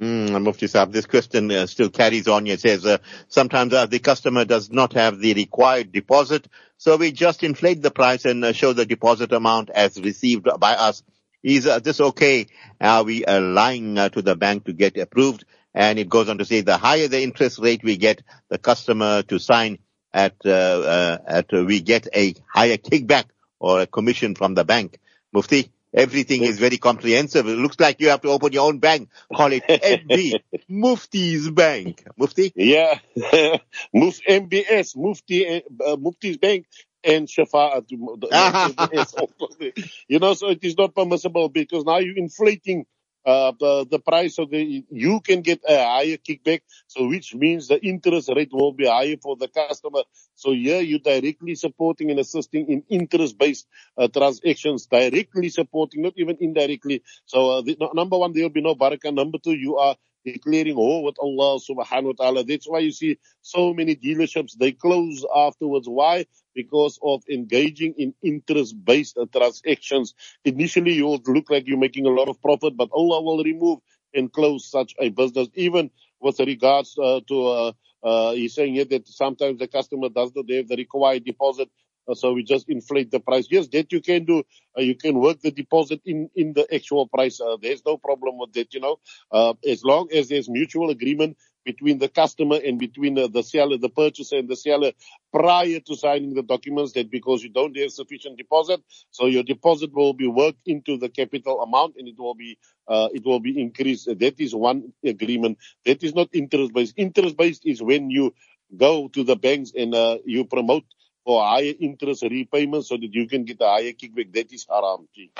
Mm, 0.00 0.42
Mufti 0.42 0.66
Saab, 0.66 0.92
this 0.92 1.04
question 1.04 1.50
uh, 1.50 1.66
still 1.66 1.90
carries 1.90 2.26
on. 2.26 2.46
It 2.46 2.60
says 2.60 2.86
uh, 2.86 2.98
sometimes 3.28 3.74
uh, 3.74 3.84
the 3.84 3.98
customer 3.98 4.46
does 4.46 4.70
not 4.70 4.94
have 4.94 5.18
the 5.18 5.34
required 5.34 5.92
deposit, 5.92 6.48
so 6.78 6.96
we 6.96 7.12
just 7.12 7.42
inflate 7.42 7.82
the 7.82 7.90
price 7.90 8.24
and 8.24 8.42
uh, 8.42 8.54
show 8.54 8.72
the 8.72 8.86
deposit 8.86 9.30
amount 9.32 9.68
as 9.68 10.00
received 10.00 10.48
by 10.58 10.72
us. 10.72 11.02
Is 11.42 11.66
uh, 11.66 11.80
this 11.80 12.00
okay? 12.00 12.46
Are 12.80 13.04
we 13.04 13.26
uh, 13.26 13.40
lying 13.42 13.96
to 13.96 14.22
the 14.22 14.36
bank 14.36 14.64
to 14.64 14.72
get 14.72 14.96
approved? 14.96 15.44
And 15.74 15.98
it 15.98 16.08
goes 16.08 16.30
on 16.30 16.38
to 16.38 16.46
say 16.46 16.62
the 16.62 16.78
higher 16.78 17.06
the 17.06 17.22
interest 17.22 17.58
rate 17.58 17.82
we 17.84 17.98
get 17.98 18.22
the 18.48 18.58
customer 18.58 19.22
to 19.24 19.38
sign, 19.38 19.78
at, 20.12 20.34
uh, 20.44 20.50
uh, 20.50 21.18
at 21.26 21.54
uh, 21.54 21.64
we 21.64 21.80
get 21.80 22.08
a 22.14 22.34
higher 22.52 22.76
kickback 22.76 23.26
or 23.60 23.82
a 23.82 23.86
commission 23.86 24.34
from 24.34 24.54
the 24.54 24.64
bank. 24.64 24.98
Mufti, 25.32 25.70
everything 25.94 26.42
is 26.42 26.58
very 26.58 26.78
comprehensive. 26.78 27.46
It 27.46 27.56
looks 27.56 27.78
like 27.78 28.00
you 28.00 28.08
have 28.08 28.22
to 28.22 28.30
open 28.30 28.52
your 28.52 28.66
own 28.66 28.78
bank. 28.78 29.10
Call 29.32 29.52
it 29.52 29.62
MB, 29.68 30.40
Mufti's 30.70 31.50
Bank. 31.50 32.04
Mufti? 32.18 32.52
Yeah. 32.56 32.98
Muf, 33.94 34.18
MBS, 34.28 34.96
Mufti, 34.96 35.46
uh, 35.46 35.96
Mufti's 35.96 36.38
Bank 36.38 36.66
and 37.04 37.28
Shafa. 37.28 37.84
you 40.08 40.18
know, 40.18 40.34
so 40.34 40.48
it 40.48 40.58
is 40.62 40.76
not 40.76 40.94
permissible 40.94 41.48
because 41.48 41.84
now 41.84 41.98
you're 41.98 42.18
inflating 42.18 42.86
uh, 43.24 43.52
the, 43.58 43.86
the 43.90 43.98
price 43.98 44.38
of 44.38 44.50
the, 44.50 44.84
you 44.90 45.20
can 45.20 45.42
get 45.42 45.60
a 45.68 45.76
higher 45.76 46.16
kickback. 46.16 46.62
So 46.86 47.08
which 47.08 47.34
means 47.34 47.68
the 47.68 47.80
interest 47.84 48.30
rate 48.34 48.50
will 48.52 48.72
be 48.72 48.86
higher 48.86 49.16
for 49.20 49.36
the 49.36 49.48
customer. 49.48 50.02
So 50.34 50.52
here 50.52 50.80
you're 50.80 50.98
directly 50.98 51.54
supporting 51.54 52.10
and 52.10 52.20
assisting 52.20 52.68
in 52.68 52.82
interest 52.88 53.38
based 53.38 53.66
uh, 53.96 54.08
transactions, 54.08 54.86
directly 54.86 55.48
supporting, 55.48 56.02
not 56.02 56.14
even 56.16 56.36
indirectly. 56.40 57.02
So 57.26 57.50
uh, 57.50 57.62
the, 57.62 57.76
number 57.94 58.18
one, 58.18 58.32
there 58.32 58.44
will 58.44 58.50
be 58.50 58.62
no 58.62 58.74
barakah. 58.74 59.12
Number 59.14 59.38
two, 59.38 59.52
you 59.52 59.76
are 59.76 59.96
declaring 60.24 60.76
war 60.76 61.04
with 61.04 61.16
Allah 61.18 61.58
subhanahu 61.58 62.16
wa 62.18 62.24
ta'ala. 62.24 62.44
That's 62.44 62.68
why 62.68 62.80
you 62.80 62.92
see 62.92 63.18
so 63.42 63.72
many 63.74 63.96
dealerships, 63.96 64.56
they 64.58 64.72
close 64.72 65.24
afterwards. 65.34 65.88
Why? 65.88 66.26
Because 66.54 66.98
of 67.02 67.22
engaging 67.30 67.94
in 67.96 68.14
interest-based 68.22 69.18
transactions. 69.32 70.14
Initially, 70.44 70.92
you 70.92 71.06
will 71.06 71.22
look 71.26 71.50
like 71.50 71.66
you're 71.66 71.78
making 71.78 72.06
a 72.06 72.10
lot 72.10 72.28
of 72.28 72.40
profit, 72.42 72.76
but 72.76 72.90
Allah 72.92 73.22
will 73.22 73.42
remove 73.42 73.80
and 74.14 74.32
close 74.32 74.68
such 74.70 74.94
a 74.98 75.08
business, 75.08 75.48
even 75.54 75.90
with 76.20 76.38
regards 76.40 76.98
uh, 76.98 77.20
to, 77.28 77.46
uh, 77.46 77.72
uh, 78.02 78.32
he's 78.32 78.54
saying 78.54 78.74
here 78.74 78.84
that 78.84 79.06
sometimes 79.08 79.58
the 79.58 79.68
customer 79.68 80.08
does 80.08 80.32
not 80.34 80.50
have 80.50 80.68
the 80.68 80.76
required 80.76 81.24
deposit 81.24 81.68
so 82.14 82.32
we 82.32 82.44
just 82.44 82.68
inflate 82.68 83.10
the 83.10 83.20
price. 83.20 83.46
Yes, 83.50 83.68
that 83.68 83.92
you 83.92 84.00
can 84.00 84.24
do. 84.24 84.44
Uh, 84.78 84.82
you 84.82 84.94
can 84.96 85.18
work 85.18 85.40
the 85.40 85.50
deposit 85.50 86.00
in, 86.04 86.30
in 86.34 86.52
the 86.54 86.66
actual 86.74 87.06
price. 87.08 87.40
Uh, 87.40 87.56
there's 87.60 87.82
no 87.86 87.96
problem 87.98 88.38
with 88.38 88.52
that, 88.54 88.74
you 88.74 88.80
know. 88.80 88.98
Uh, 89.32 89.54
as 89.68 89.84
long 89.84 90.08
as 90.12 90.28
there's 90.28 90.48
mutual 90.48 90.90
agreement 90.90 91.36
between 91.64 91.98
the 91.98 92.08
customer 92.08 92.58
and 92.64 92.78
between 92.78 93.14
the, 93.14 93.28
the 93.28 93.42
seller, 93.42 93.76
the 93.78 93.88
purchaser 93.90 94.38
and 94.38 94.48
the 94.48 94.56
seller 94.56 94.92
prior 95.32 95.80
to 95.80 95.96
signing 95.96 96.34
the 96.34 96.42
documents 96.42 96.92
that 96.94 97.10
because 97.10 97.42
you 97.42 97.50
don't 97.50 97.76
have 97.76 97.90
sufficient 97.92 98.38
deposit, 98.38 98.80
so 99.10 99.26
your 99.26 99.42
deposit 99.44 99.92
will 99.94 100.14
be 100.14 100.26
worked 100.26 100.66
into 100.66 100.98
the 100.98 101.08
capital 101.08 101.62
amount 101.62 101.96
and 101.98 102.08
it 102.08 102.18
will 102.18 102.34
be 102.34 102.58
uh, 102.88 103.08
it 103.14 103.24
will 103.24 103.40
be 103.40 103.60
increased. 103.60 104.06
That 104.06 104.40
is 104.40 104.54
one 104.54 104.92
agreement. 105.04 105.58
That 105.86 106.02
is 106.02 106.14
not 106.14 106.28
interest 106.32 106.72
based. 106.74 106.94
Interest 106.96 107.36
based 107.36 107.66
is 107.66 107.82
when 107.82 108.10
you 108.10 108.34
go 108.76 109.08
to 109.08 109.24
the 109.24 109.36
banks 109.36 109.72
and 109.76 109.94
uh, 109.94 110.18
you 110.24 110.44
promote 110.44 110.84
for 111.30 111.44
higher 111.44 111.74
interest 111.78 112.24
repayment 112.24 112.84
so 112.84 112.96
that 112.96 113.14
you 113.14 113.28
can 113.28 113.44
get 113.44 113.60
a 113.60 113.68
higher 113.68 113.92
kickback. 113.92 114.32
That 114.34 114.52
is 114.52 114.66
haram. 114.68 115.06
Gee. 115.14 115.30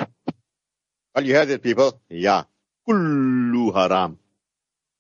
Well, 1.15 1.25
you 1.27 1.35
heard 1.35 1.51
it, 1.51 1.65
people. 1.65 2.01
Yeah. 2.09 2.45
Kullu 2.89 3.75
haram. 3.75 4.17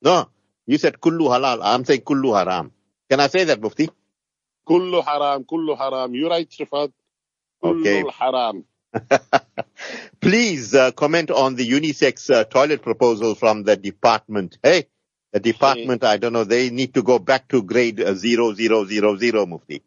No, 0.02 0.28
you 0.66 0.78
said 0.78 1.00
kullu 1.00 1.28
halal. 1.34 1.60
I'm 1.62 1.84
saying 1.84 2.00
kullu 2.00 2.36
haram. 2.36 2.72
Can 3.08 3.20
I 3.20 3.28
say 3.28 3.44
that, 3.44 3.60
Mufti? 3.60 3.88
Kullu 4.68 5.04
haram, 5.04 5.44
kullu 5.44 5.78
haram. 5.78 6.12
You're 6.12 6.30
right, 6.30 6.50
Shafat. 6.50 6.92
Kullu 7.62 7.80
Okay. 7.82 8.04
haram. 8.18 8.64
Please 10.20 10.74
uh, 10.74 10.90
comment 10.90 11.30
on 11.30 11.54
the 11.54 11.68
unisex 11.70 12.34
uh, 12.34 12.42
toilet 12.42 12.82
proposal 12.82 13.36
from 13.36 13.62
the 13.62 13.76
department. 13.76 14.58
Hey, 14.60 14.86
the 15.32 15.38
department, 15.38 16.02
I 16.02 16.16
don't 16.16 16.32
know, 16.32 16.42
they 16.42 16.70
need 16.70 16.94
to 16.94 17.04
go 17.04 17.20
back 17.20 17.46
to 17.50 17.62
grade 17.62 18.00
uh, 18.00 18.14
0000, 18.14 19.48
Mufti. 19.48 19.82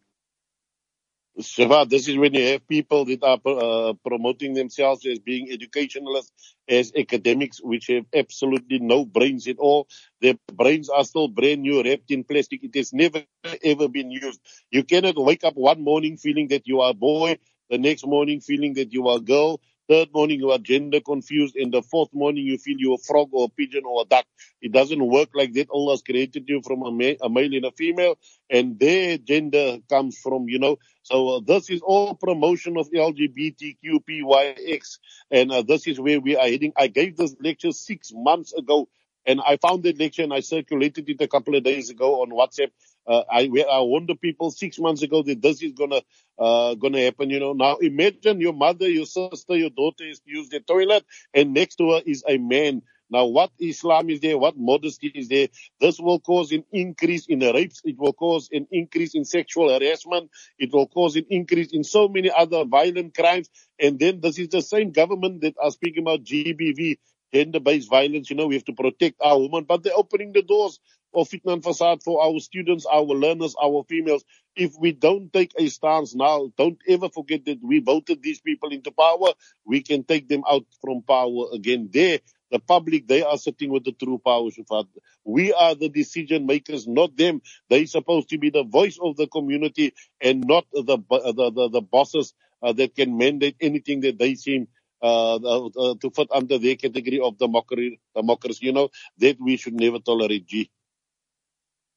Shiva, 1.40 1.86
this 1.90 2.08
is 2.08 2.18
when 2.18 2.34
you 2.34 2.46
have 2.48 2.68
people 2.68 3.06
that 3.06 3.24
are 3.24 3.40
uh, 3.46 3.94
promoting 4.06 4.54
themselves 4.54 5.06
as 5.06 5.20
being 5.20 5.50
educationalists, 5.52 6.32
as 6.70 6.92
academics, 6.98 7.60
which 7.62 7.88
have 7.88 8.06
absolutely 8.14 8.80
no 8.80 9.06
brains 9.06 9.48
at 9.48 9.58
all. 9.58 9.88
Their 10.22 10.36
brains 10.54 10.90
are 10.90 11.04
still 11.04 11.28
brand 11.28 11.62
new, 11.64 11.84
wrapped 11.84 12.12
in 12.12 12.24
plastic. 12.24 12.64
It 12.64 12.76
has 12.76 12.94
never 12.94 13.24
ever 13.64 13.88
been 13.88 14.12
used. 14.12 14.42
You 14.72 14.84
cannot 14.84 15.16
wake 15.18 15.44
up 15.44 15.56
one 15.56 15.82
morning 15.84 16.18
feeling 16.18 16.50
that 16.50 16.68
you 16.68 16.82
are 16.82 16.92
a 16.92 16.94
boy, 16.96 17.38
the 17.70 17.80
next 17.80 18.06
morning 18.06 18.40
feeling 18.40 18.76
that 18.76 18.94
you 18.94 19.08
are 19.08 19.18
a 19.18 19.22
girl, 19.22 19.60
third 19.94 20.10
morning 20.14 20.40
you 20.40 20.50
are 20.52 20.58
gender 20.58 21.00
confused, 21.02 21.56
and 21.56 21.72
the 21.74 21.82
fourth 21.84 22.10
morning 22.14 22.46
you 22.46 22.58
feel 22.58 22.78
you're 22.80 22.96
a 22.96 23.06
frog 23.08 23.30
or 23.34 23.46
a 23.46 23.50
pigeon 23.50 23.84
or 23.86 24.02
a 24.04 24.06
duck. 24.06 24.26
It 24.62 24.72
doesn't 24.72 25.06
work 25.08 25.30
like 25.36 25.54
that. 25.54 25.70
Allah 25.70 25.94
has 25.94 26.02
created 26.02 26.46
you 26.50 26.62
from 26.66 26.82
a, 26.84 26.92
ma- 26.92 27.20
a 27.22 27.30
male 27.30 27.54
and 27.54 27.66
a 27.66 27.72
female, 27.72 28.18
and 28.50 28.80
their 28.80 29.18
gender 29.20 29.78
comes 29.90 30.18
from, 30.18 30.50
you 30.50 30.58
know, 30.60 30.78
so 31.04 31.38
uh, 31.38 31.42
this 31.46 31.70
is 31.70 31.82
all 31.82 32.16
promotion 32.16 32.78
of 32.78 32.90
LGBTQPYX, 32.92 34.98
and 35.32 35.52
uh, 35.52 35.62
this 35.64 35.86
is 35.88 36.00
where 36.00 36.20
we 36.22 36.36
are 36.38 36.48
heading. 36.48 36.72
I 36.78 36.88
gave 36.88 37.18
this 37.18 37.36
lecture 37.42 37.72
six 37.72 38.12
months 38.14 38.54
ago, 38.54 38.88
and 39.26 39.42
I 39.42 39.58
found 39.58 39.84
that 39.84 40.00
lecture 40.00 40.24
and 40.24 40.34
I 40.34 40.42
circulated 40.42 41.10
it 41.10 41.22
a 41.22 41.28
couple 41.28 41.56
of 41.56 41.64
days 41.64 41.90
ago 41.90 42.22
on 42.22 42.30
WhatsApp. 42.30 42.72
Uh, 43.06 43.24
I, 43.30 43.50
I 43.70 43.82
warned 43.82 44.10
the 44.10 44.16
people 44.16 44.52
six 44.52 44.80
months 44.80 45.02
ago 45.02 45.24
that 45.24 45.42
this 45.42 45.62
is 45.62 45.74
gonna 45.74 46.02
uh, 46.40 46.76
gonna 46.76 47.02
happen. 47.02 47.30
You 47.30 47.40
know, 47.40 47.54
now 47.54 47.78
imagine 47.78 48.40
your 48.40 48.54
mother, 48.54 48.90
your 48.90 49.06
sister, 49.06 49.56
your 49.56 49.70
daughter 49.70 50.06
is 50.06 50.20
to 50.20 50.30
use 50.30 50.50
the 50.50 50.60
toilet, 50.60 51.04
and 51.34 51.54
next 51.54 51.76
to 51.78 51.92
her 51.92 52.02
is 52.06 52.24
a 52.28 52.38
man. 52.38 52.82
Now, 53.10 53.26
what 53.26 53.52
Islam 53.60 54.10
is 54.10 54.22
there? 54.22 54.40
What 54.40 54.58
modesty 54.58 55.08
is 55.08 55.28
there? 55.28 55.50
This 55.80 56.00
will 56.00 56.20
cause 56.20 56.52
an 56.52 56.64
increase 56.72 57.28
in 57.28 57.42
rapes. 57.42 57.82
It 57.84 58.00
will 58.00 58.14
cause 58.14 58.50
an 58.52 58.66
increase 58.72 59.14
in 59.14 59.24
sexual 59.24 59.70
harassment. 59.70 60.32
It 60.58 60.74
will 60.74 60.88
cause 60.88 61.16
an 61.16 61.28
increase 61.30 61.74
in 61.74 61.84
so 61.84 62.08
many 62.08 62.32
other 62.32 62.66
violent 62.66 63.14
crimes. 63.14 63.50
And 63.80 64.00
then 64.00 64.20
this 64.22 64.40
is 64.40 64.48
the 64.48 64.64
same 64.64 64.92
government 64.92 65.42
that 65.42 65.54
are 65.62 65.70
speaking 65.70 66.02
about 66.04 66.24
GBV, 66.24 66.98
gender-based 67.34 67.90
violence. 67.90 68.30
You 68.30 68.38
know, 68.38 68.48
we 68.48 68.56
have 68.56 68.66
to 68.66 68.74
protect 68.74 69.22
our 69.22 69.40
women, 69.40 69.66
but 69.66 69.84
they're 69.84 69.98
opening 69.98 70.34
the 70.34 70.44
doors 70.44 70.80
of 71.16 71.30
fitna 71.30 71.54
and 71.54 71.64
fasad 71.64 72.04
for 72.04 72.24
our 72.24 72.40
students, 72.40 72.86
our 72.86 73.04
learners, 73.04 73.56
our 73.64 73.86
females. 73.90 74.26
If 74.56 74.74
we 74.80 74.94
don't 74.94 75.34
take 75.34 75.54
a 75.60 75.68
stance 75.70 76.16
now, 76.16 76.52
don't 76.58 76.80
ever 76.88 77.10
forget 77.10 77.46
that 77.46 77.60
we 77.64 77.80
voted 77.80 78.24
these 78.24 78.42
people 78.42 78.70
into 78.72 78.92
power. 78.92 79.34
We 79.66 79.82
can 79.84 80.04
take 80.06 80.30
them 80.30 80.44
out 80.50 80.66
from 80.82 81.04
power 81.04 81.48
again. 81.54 81.90
There, 81.94 82.20
the 82.52 82.60
public, 82.60 83.08
they 83.08 83.24
are 83.24 83.38
sitting 83.38 83.72
with 83.72 83.86
the 83.86 83.94
true 83.94 84.22
power, 84.26 84.50
Shufat. 84.52 84.88
We 85.26 85.54
are 85.54 85.76
the 85.76 85.90
decision 85.90 86.48
makers, 86.48 86.88
not 86.88 87.18
them. 87.18 87.42
They're 87.70 87.88
supposed 87.88 88.30
to 88.32 88.40
be 88.40 88.52
the 88.52 88.64
voice 88.66 89.00
of 89.02 89.18
the 89.18 89.28
community 89.28 89.94
and 90.22 90.46
not 90.48 90.66
the 90.74 90.84
the 90.84 91.52
the, 91.52 91.70
the 91.70 91.82
bosses 91.82 92.34
uh, 92.64 92.74
that 92.74 92.96
can 92.96 93.18
mandate 93.18 93.58
anything 93.62 94.02
that 94.02 94.20
they 94.20 94.36
seem 94.36 94.68
uh, 95.04 95.36
uh, 95.36 95.66
uh, 95.68 95.96
to 96.00 96.10
fit 96.12 96.30
under 96.34 96.58
their 96.58 96.76
category 96.78 97.20
of 97.20 97.38
democracy. 97.38 98.00
democracy. 98.16 98.66
You 98.68 98.74
know 98.74 98.90
that 99.18 99.38
we 99.40 99.58
should 99.58 99.74
never 99.74 100.00
tolerate. 100.00 100.48
G. 100.48 100.72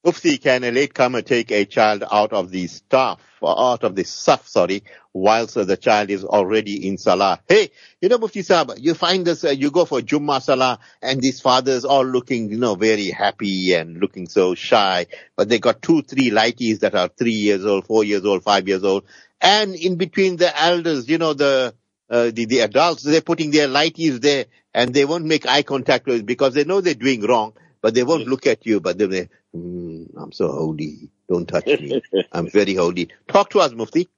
Mufti, 0.05 0.39
can 0.39 0.63
a 0.63 0.71
latecomer 0.71 1.23
take 1.23 1.51
a 1.51 1.65
child 1.65 2.05
out 2.09 2.33
of 2.33 2.53
the 2.53 2.69
staff, 2.69 3.21
or 3.41 3.61
out 3.61 3.83
of 3.83 3.97
the 3.97 4.05
saf, 4.05 4.47
sorry, 4.47 4.85
whilst 5.13 5.57
uh, 5.57 5.65
the 5.65 5.77
child 5.77 6.11
is 6.11 6.25
already 6.25 6.87
in 6.87 6.97
salah? 6.97 7.41
Hey, 7.49 7.71
you 8.01 8.09
know, 8.09 8.19
Mufti 8.19 8.43
Sahab, 8.43 8.77
you 8.79 8.95
find 8.95 9.27
this, 9.27 9.43
uh, 9.43 9.51
you 9.51 9.73
go 9.73 9.85
for 9.85 10.01
Jummah 10.01 10.41
salah, 10.41 10.79
and 11.03 11.21
these 11.21 11.41
fathers 11.41 11.85
all 11.85 12.05
looking, 12.05 12.51
you 12.51 12.59
know, 12.59 12.77
very 12.77 13.11
happy 13.11 13.73
and 13.75 13.99
looking 13.99 14.29
so 14.29 14.55
shy, 14.55 15.07
but 15.37 15.49
they 15.49 15.59
got 15.59 15.83
two, 15.83 16.03
three 16.03 16.31
lighties 16.31 16.81
that 16.81 16.95
are 16.95 17.09
three 17.09 17.33
years 17.33 17.65
old, 17.67 17.85
four 17.87 18.05
years 18.05 18.25
old, 18.25 18.45
five 18.45 18.69
years 18.69 18.85
old, 18.85 19.05
and 19.41 19.75
in 19.75 19.97
between 19.97 20.37
the 20.37 20.57
elders, 20.61 21.09
you 21.09 21.19
know, 21.19 21.33
the, 21.35 21.75
uh, 22.11 22.31
the, 22.33 22.47
the 22.47 22.61
adults, 22.61 23.03
they're 23.05 23.21
putting 23.21 23.51
their 23.51 23.69
lighties 23.69 24.21
there, 24.21 24.47
and 24.75 24.95
they 24.95 25.05
won't 25.05 25.25
make 25.27 25.47
eye 25.47 25.63
contact 25.63 26.07
with 26.07 26.27
because 26.27 26.55
they 26.55 26.65
know 26.65 26.81
they're 26.81 26.95
doing 26.95 27.23
wrong, 27.23 27.55
but 27.83 27.95
they 27.95 28.05
won't 28.05 28.27
look 28.29 28.47
at 28.47 28.67
you, 28.67 28.81
but 28.81 28.99
they 28.99 29.29
Mm, 29.57 30.11
I'm 30.17 30.33
so 30.33 30.51
holy. 30.53 31.11
Don't 31.29 31.47
touch 31.47 31.79
me. 31.79 32.01
I'm 32.33 32.49
very 32.49 32.75
holy. 32.75 33.11
Talk 33.29 33.51
to 33.51 33.61
us, 33.61 33.73
Mufti. 33.73 34.09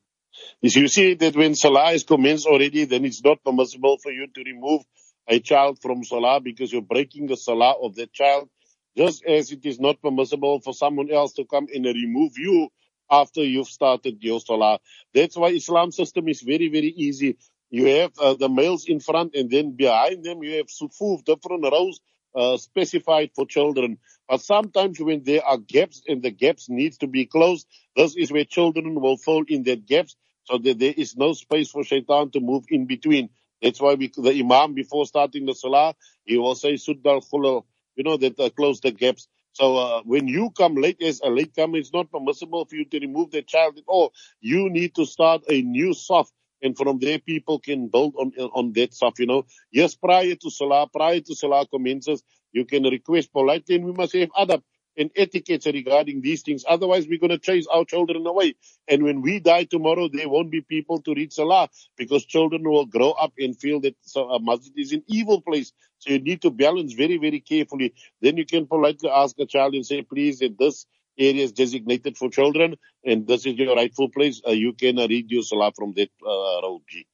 Is 0.62 0.76
you 0.76 0.88
see 0.88 1.14
that 1.14 1.36
when 1.36 1.54
Salah 1.54 1.92
is 1.92 2.04
commenced 2.04 2.46
already, 2.46 2.84
then 2.84 3.04
it's 3.04 3.22
not 3.24 3.44
permissible 3.44 3.98
for 3.98 4.10
you 4.12 4.26
to 4.26 4.42
remove 4.44 4.82
a 5.28 5.40
child 5.40 5.78
from 5.80 6.04
Salah 6.04 6.40
because 6.40 6.72
you're 6.72 6.82
breaking 6.82 7.28
the 7.28 7.36
Salah 7.36 7.74
of 7.82 7.94
that 7.96 8.12
child, 8.12 8.48
just 8.96 9.24
as 9.24 9.52
it 9.52 9.64
is 9.64 9.80
not 9.80 10.02
permissible 10.02 10.60
for 10.60 10.74
someone 10.74 11.10
else 11.12 11.34
to 11.34 11.44
come 11.44 11.68
and 11.72 11.84
remove 11.84 12.32
you 12.38 12.68
after 13.10 13.44
you've 13.44 13.68
started 13.68 14.18
your 14.22 14.40
Salah. 14.40 14.80
That's 15.14 15.36
why 15.36 15.50
Islam 15.50 15.92
system 15.92 16.28
is 16.28 16.42
very, 16.42 16.68
very 16.68 16.88
easy. 16.96 17.38
You 17.70 17.86
have 17.86 18.12
uh, 18.18 18.34
the 18.34 18.48
males 18.48 18.86
in 18.86 19.00
front 19.00 19.34
and 19.34 19.50
then 19.50 19.72
behind 19.72 20.24
them 20.24 20.42
you 20.42 20.56
have 20.58 20.68
sufuf, 20.68 21.24
different 21.24 21.64
rows 21.64 22.00
uh, 22.34 22.56
specified 22.56 23.30
for 23.34 23.46
children. 23.46 23.98
But 24.28 24.42
sometimes 24.42 25.00
when 25.00 25.24
there 25.24 25.44
are 25.44 25.58
gaps 25.58 26.02
and 26.08 26.22
the 26.22 26.30
gaps 26.30 26.68
need 26.70 26.94
to 27.00 27.06
be 27.08 27.26
closed, 27.26 27.66
this 27.96 28.16
is 28.16 28.32
where 28.32 28.44
children 28.44 29.00
will 29.00 29.18
fall 29.18 29.44
in 29.48 29.64
that 29.64 29.86
gaps 29.86 30.16
so 30.44 30.58
that 30.58 30.78
there 30.78 30.94
is 30.96 31.16
no 31.16 31.34
space 31.34 31.70
for 31.70 31.84
shaitan 31.84 32.30
to 32.32 32.40
move 32.40 32.64
in 32.70 32.86
between. 32.86 33.30
That's 33.62 33.80
why 33.80 33.94
we, 33.94 34.08
the 34.16 34.40
imam, 34.40 34.74
before 34.74 35.06
starting 35.06 35.46
the 35.46 35.54
salah, 35.54 35.94
he 36.24 36.38
will 36.38 36.54
say, 36.54 36.74
Suddal 36.74 37.22
khulal, 37.28 37.64
you 37.96 38.04
know, 38.04 38.16
that 38.16 38.38
uh, 38.40 38.50
close 38.50 38.80
the 38.80 38.92
gaps. 38.92 39.28
So 39.52 39.76
uh, 39.76 40.02
when 40.04 40.28
you 40.28 40.50
come 40.56 40.76
late 40.76 41.02
as 41.02 41.20
a 41.20 41.30
late 41.30 41.54
comer, 41.56 41.78
it's 41.78 41.92
not 41.92 42.10
permissible 42.12 42.64
for 42.66 42.76
you 42.76 42.84
to 42.86 43.00
remove 43.00 43.32
the 43.32 43.42
child 43.42 43.78
at 43.78 43.84
all. 43.88 44.12
You 44.40 44.70
need 44.70 44.94
to 44.96 45.06
start 45.06 45.42
a 45.50 45.62
new 45.62 45.90
saff 45.90 46.28
and 46.62 46.76
from 46.76 46.98
there 46.98 47.18
people 47.18 47.58
can 47.58 47.88
build 47.88 48.14
on 48.18 48.32
on 48.38 48.72
that 48.74 48.94
stuff, 48.94 49.18
you 49.18 49.26
know. 49.26 49.44
Yes, 49.70 49.94
prior 49.94 50.34
to 50.34 50.50
Salah, 50.50 50.88
prior 50.88 51.20
to 51.20 51.34
Salah 51.34 51.66
commences, 51.66 52.22
you 52.52 52.64
can 52.64 52.84
request 52.84 53.32
politely 53.32 53.76
and 53.76 53.84
we 53.84 53.92
must 53.92 54.14
have 54.14 54.30
other 54.36 54.58
and 54.98 55.10
etiquettes 55.16 55.66
regarding 55.66 56.20
these 56.20 56.42
things. 56.42 56.64
Otherwise, 56.68 57.06
we're 57.08 57.20
going 57.20 57.30
to 57.30 57.38
chase 57.38 57.66
our 57.72 57.84
children 57.84 58.26
away. 58.26 58.54
And 58.88 59.04
when 59.04 59.22
we 59.22 59.38
die 59.38 59.64
tomorrow, 59.64 60.08
there 60.12 60.28
won't 60.28 60.50
be 60.50 60.60
people 60.60 61.00
to 61.02 61.14
read 61.14 61.32
Salah 61.32 61.68
because 61.96 62.24
children 62.24 62.68
will 62.68 62.84
grow 62.84 63.12
up 63.12 63.32
and 63.38 63.58
feel 63.58 63.80
that 63.80 63.94
a 64.16 64.38
masjid 64.40 64.72
is 64.76 64.92
an 64.92 65.04
evil 65.06 65.40
place. 65.40 65.72
So 65.98 66.12
you 66.12 66.20
need 66.20 66.42
to 66.42 66.50
balance 66.50 66.92
very, 66.92 67.16
very 67.16 67.40
carefully. 67.40 67.94
Then 68.20 68.36
you 68.36 68.44
can 68.44 68.66
politely 68.66 69.08
ask 69.08 69.38
a 69.38 69.46
child 69.46 69.74
and 69.74 69.86
say, 69.86 70.02
please, 70.02 70.40
that 70.40 70.58
this 70.58 70.86
area 71.18 71.44
is 71.44 71.52
designated 71.52 72.16
for 72.16 72.30
children 72.30 72.76
and 73.04 73.26
this 73.26 73.46
is 73.46 73.54
your 73.56 73.74
rightful 73.76 74.08
place. 74.08 74.40
Uh, 74.46 74.52
you 74.52 74.72
can 74.72 74.98
uh, 74.98 75.06
read 75.08 75.30
your 75.30 75.42
Salah 75.42 75.72
from 75.76 75.92
that 75.94 76.10
uh, 76.24 76.62
road. 76.66 76.82
G. 76.88 77.06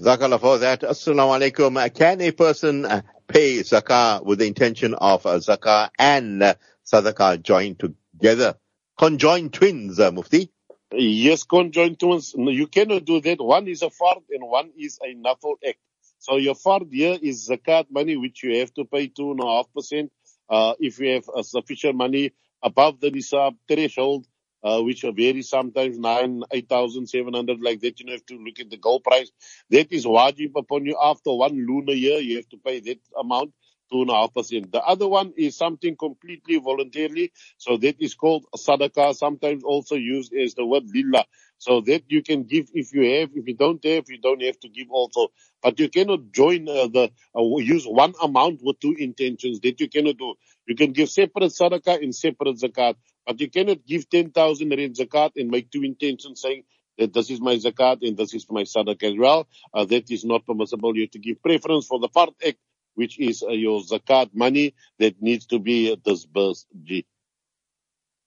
Zakallah 0.00 0.40
for 0.40 0.58
that. 0.58 0.82
Assalamu 0.82 1.38
alaikum. 1.40 1.76
Uh, 1.84 1.88
Can 1.88 2.20
a 2.20 2.30
person 2.30 2.84
uh, 2.84 3.02
pay 3.26 3.58
zakah 3.60 4.24
with 4.24 4.38
the 4.38 4.46
intention 4.46 4.94
of 4.94 5.26
uh, 5.26 5.38
zakah 5.38 5.90
and 5.98 6.42
uh, 6.42 6.54
sadaqah 6.86 7.42
joined 7.42 7.80
together? 7.80 8.54
Conjoined 8.96 9.52
twins, 9.52 9.98
uh, 9.98 10.12
Mufti? 10.12 10.50
Yes, 10.92 11.44
conjoined 11.44 11.98
twins. 11.98 12.34
No, 12.36 12.50
you 12.50 12.68
cannot 12.68 13.04
do 13.04 13.20
that. 13.20 13.40
One 13.40 13.66
is 13.68 13.82
a 13.82 13.86
fard 13.90 14.22
and 14.30 14.48
one 14.48 14.70
is 14.78 14.98
a 15.04 15.14
nafal 15.14 15.54
act. 15.66 15.78
So 16.20 16.36
your 16.36 16.54
fard 16.54 16.92
here 16.92 17.18
is 17.20 17.48
zakat 17.48 17.86
money, 17.90 18.16
which 18.16 18.42
you 18.44 18.58
have 18.60 18.72
to 18.74 18.84
pay 18.84 19.08
two 19.08 19.32
and 19.32 19.40
a 19.40 19.46
half 19.46 19.66
percent. 19.74 20.12
Uh, 20.48 20.74
if 20.78 20.98
you 21.00 21.14
have 21.14 21.28
uh, 21.34 21.42
sufficient 21.42 21.96
money 21.96 22.32
above 22.62 23.00
the 23.00 23.10
nisab 23.10 23.56
threshold, 23.68 24.26
uh, 24.64 24.82
which 24.82 25.02
vary 25.02 25.42
sometimes 25.42 25.98
nine, 25.98 26.42
eight 26.52 26.68
thousand 26.68 27.08
seven 27.08 27.34
hundred, 27.34 27.62
like 27.62 27.80
that. 27.82 28.00
You 28.00 28.12
have 28.12 28.26
to 28.26 28.36
look 28.38 28.60
at 28.60 28.70
the 28.70 28.78
gold 28.78 29.04
price. 29.04 29.32
That 29.70 29.92
is 29.92 30.06
wajib 30.06 30.52
upon 30.56 30.86
you. 30.86 30.98
After 31.02 31.34
one 31.34 31.66
lunar 31.66 31.94
year, 31.94 32.20
you 32.20 32.36
have 32.38 32.50
to 32.50 32.58
pay 32.58 32.80
that 32.80 33.00
amount. 33.18 33.52
two 33.92 34.02
and 34.02 34.10
a 34.10 34.14
half 34.14 34.34
percent. 34.34 34.72
The 34.72 34.82
other 34.82 35.08
one 35.08 35.32
is 35.36 35.56
something 35.56 35.96
completely 35.96 36.58
voluntarily. 36.58 37.32
So 37.58 37.76
that 37.78 37.96
is 38.00 38.14
called 38.14 38.46
sadaqah, 38.56 39.14
sometimes 39.16 39.64
also 39.64 39.96
used 39.96 40.34
as 40.34 40.54
the 40.54 40.66
word 40.66 40.84
lillah. 40.94 41.24
So 41.58 41.82
that 41.82 42.04
you 42.08 42.22
can 42.22 42.44
give 42.44 42.68
if 42.74 42.94
you 42.94 43.02
have, 43.20 43.30
if 43.34 43.48
you 43.48 43.54
don't 43.54 43.84
have, 43.84 44.04
you 44.08 44.18
don't 44.20 44.42
have 44.42 44.60
to 44.60 44.68
give 44.70 44.88
also. 44.90 45.28
But 45.62 45.80
you 45.80 45.88
cannot 45.90 46.32
join 46.32 46.68
uh, 46.68 46.88
the, 46.88 47.10
uh, 47.36 47.58
use 47.58 47.84
one 47.86 48.14
amount 48.22 48.60
with 48.62 48.80
two 48.80 48.94
intentions. 48.98 49.60
That 49.60 49.80
you 49.80 49.88
cannot 49.88 50.18
do. 50.18 50.34
You 50.66 50.76
can 50.76 50.92
give 50.92 51.10
separate 51.10 51.52
sadaqah 51.52 52.02
and 52.02 52.14
separate 52.14 52.58
zakat. 52.58 52.96
But 53.26 53.40
you 53.40 53.50
cannot 53.50 53.86
give 53.86 54.08
10,000 54.10 54.70
rand 54.70 54.96
zakat 54.96 55.32
and 55.36 55.50
make 55.50 55.70
two 55.70 55.82
intentions 55.84 56.42
saying, 56.42 56.64
that 56.98 57.12
this 57.12 57.30
is 57.30 57.40
my 57.40 57.56
zakat 57.56 58.06
and 58.06 58.16
this 58.16 58.34
is 58.34 58.46
my 58.50 58.62
sadaqah 58.62 59.12
as 59.12 59.18
well. 59.18 59.48
Uh, 59.74 59.84
that 59.86 60.10
is 60.10 60.24
not 60.24 60.46
permissible. 60.46 60.96
You 60.96 61.02
have 61.02 61.10
to 61.12 61.18
give 61.18 61.42
preference 61.42 61.86
for 61.86 61.98
the 62.00 62.08
fard 62.08 62.34
act 62.46 62.58
which 62.94 63.18
is 63.18 63.42
uh, 63.42 63.50
your 63.50 63.80
zakat 63.82 64.30
money 64.34 64.74
that 64.98 65.20
needs 65.22 65.46
to 65.46 65.58
be 65.58 65.96
disbursed. 66.04 66.66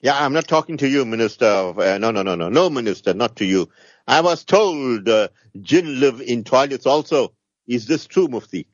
Yeah, 0.01 0.15
I'm 0.17 0.33
not 0.33 0.47
talking 0.47 0.77
to 0.77 0.89
you, 0.89 1.05
Minister. 1.05 1.45
Of, 1.47 1.79
uh, 1.79 1.99
no, 1.99 2.11
no, 2.11 2.23
no, 2.23 2.35
no, 2.35 2.49
no, 2.49 2.71
Minister, 2.71 3.13
not 3.15 3.37
to 3.37 3.45
you. 3.45 3.69
I 4.07 4.21
was 4.21 4.45
told 4.45 5.09
uh, 5.09 5.29
jinn 5.61 5.99
live 5.99 6.21
in 6.21 6.45
toilets 6.45 6.87
also. 6.87 7.33
Is 7.67 7.87
this 7.87 8.07
true, 8.07 8.29
Mufti? 8.29 8.67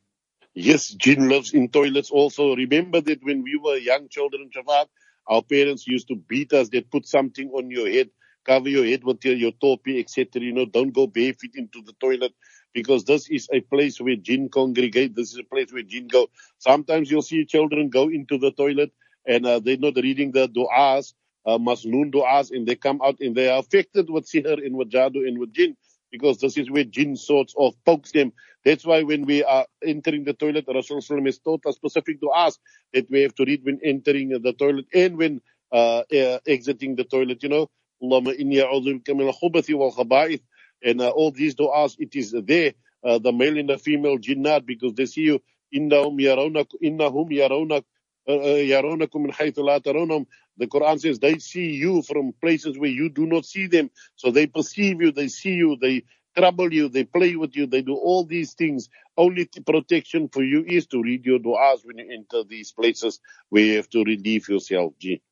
Yes, 0.54 0.90
jinn 0.90 1.30
lives 1.30 1.54
in 1.54 1.70
toilets 1.70 2.10
also. 2.12 2.56
Remember 2.56 3.00
that 3.00 3.24
when 3.24 3.42
we 3.42 3.56
were 3.56 3.78
young 3.78 4.10
children, 4.10 4.50
Shafat, 4.54 4.88
our 5.26 5.42
parents 5.42 5.88
used 5.88 6.08
to 6.10 6.16
beat 6.16 6.52
us. 6.52 6.68
They'd 6.68 6.90
put 6.92 7.08
something 7.08 7.50
on 7.52 7.70
your 7.72 7.90
head, 7.90 8.10
cover 8.44 8.68
your 8.68 8.86
head 8.86 9.04
with 9.04 9.24
your, 9.24 9.36
your 9.36 9.52
topi, 9.52 9.98
etc. 10.00 10.42
You 10.42 10.52
know, 10.52 10.66
don't 10.66 10.92
go 10.92 11.08
barefoot 11.08 11.52
into 11.56 11.82
the 11.86 11.94
toilet 12.02 12.34
because 12.74 13.06
this 13.06 13.30
is 13.30 13.48
a 13.54 13.62
place 13.62 14.00
where 14.02 14.16
jinn 14.18 14.50
congregate. 14.50 15.16
This 15.16 15.32
is 15.32 15.38
a 15.38 15.44
place 15.44 15.72
where 15.72 15.84
jinn 15.84 16.08
go. 16.08 16.28
Sometimes 16.58 17.10
you'll 17.10 17.22
see 17.22 17.46
children 17.46 17.88
go 17.88 18.10
into 18.10 18.38
the 18.38 18.52
toilet 18.52 18.92
and 19.26 19.46
uh, 19.46 19.60
they're 19.60 19.78
not 19.78 19.96
reading 19.96 20.32
the 20.32 20.48
du'as, 20.50 21.14
uh, 21.48 21.58
masnoon 21.58 22.12
du'as, 22.12 22.50
and 22.50 22.66
they 22.66 22.76
come 22.76 23.00
out 23.02 23.20
and 23.20 23.34
they 23.34 23.48
are 23.48 23.58
affected 23.58 24.10
with 24.10 24.26
sihr 24.26 24.64
and 24.64 24.76
with 24.76 24.90
jadoo 24.90 25.26
and 25.26 25.38
with 25.38 25.52
jinn 25.52 25.76
because 26.10 26.38
this 26.38 26.56
is 26.56 26.70
where 26.70 26.84
jinn 26.84 27.16
sorts 27.16 27.54
of 27.58 27.74
pokes 27.84 28.12
them. 28.12 28.32
That's 28.64 28.84
why 28.84 29.02
when 29.02 29.26
we 29.26 29.44
are 29.44 29.66
entering 29.84 30.24
the 30.24 30.34
toilet, 30.34 30.66
Rasulullah 30.66 31.26
has 31.26 31.38
taught 31.38 31.64
us 31.66 31.76
specific 31.76 32.20
du'as 32.20 32.58
that 32.92 33.10
we 33.10 33.22
have 33.22 33.34
to 33.36 33.44
read 33.44 33.64
when 33.64 33.80
entering 33.82 34.30
the 34.30 34.52
toilet 34.52 34.86
and 34.94 35.16
when 35.16 35.40
uh, 35.72 36.02
uh, 36.12 36.38
exiting 36.46 36.96
the 36.96 37.04
toilet, 37.04 37.42
you 37.42 37.48
know. 37.48 37.70
Allahumma 38.02 38.38
inni 38.38 38.58
a'udhu 38.62 39.02
min 39.14 39.26
al-khubathi 39.26 39.74
wal-khaba'ith 39.74 40.40
and 40.82 41.00
uh, 41.00 41.10
all 41.10 41.30
these 41.30 41.54
du'as, 41.54 41.96
it 41.98 42.14
is 42.14 42.34
there, 42.44 42.74
uh, 43.04 43.18
the 43.18 43.32
male 43.32 43.58
and 43.58 43.68
the 43.68 43.78
female 43.78 44.18
jinnat, 44.18 44.66
because 44.66 44.94
they 44.94 45.06
see 45.06 45.22
you, 45.22 45.40
innahum 45.74 46.18
yarawnak, 46.20 46.68
innahum 46.82 47.30
yarawnak, 47.30 47.84
uh, 48.28 48.32
uh, 48.32 49.32
haythu. 49.32 50.26
The 50.58 50.66
Quran 50.66 51.00
says 51.00 51.18
they 51.18 51.38
see 51.38 51.70
you 51.70 52.02
from 52.02 52.32
places 52.40 52.78
where 52.78 52.90
you 52.90 53.08
do 53.08 53.26
not 53.26 53.44
see 53.46 53.68
them. 53.68 53.90
So 54.16 54.30
they 54.30 54.46
perceive 54.46 55.00
you, 55.00 55.12
they 55.12 55.28
see 55.28 55.52
you, 55.52 55.76
they 55.80 56.02
trouble 56.36 56.72
you, 56.72 56.88
they 56.88 57.04
play 57.04 57.36
with 57.36 57.56
you, 57.56 57.66
they 57.66 57.82
do 57.82 57.94
all 57.94 58.24
these 58.24 58.54
things. 58.54 58.88
Only 59.16 59.48
protection 59.66 60.28
for 60.28 60.42
you 60.42 60.64
is 60.66 60.86
to 60.88 61.02
read 61.02 61.24
your 61.24 61.38
du'as 61.38 61.84
when 61.84 61.98
you 61.98 62.12
enter 62.12 62.44
these 62.44 62.72
places 62.72 63.20
where 63.48 63.62
you 63.62 63.76
have 63.76 63.88
to 63.90 64.04
relieve 64.04 64.48
yourself. 64.48 64.94
G. 64.98 65.22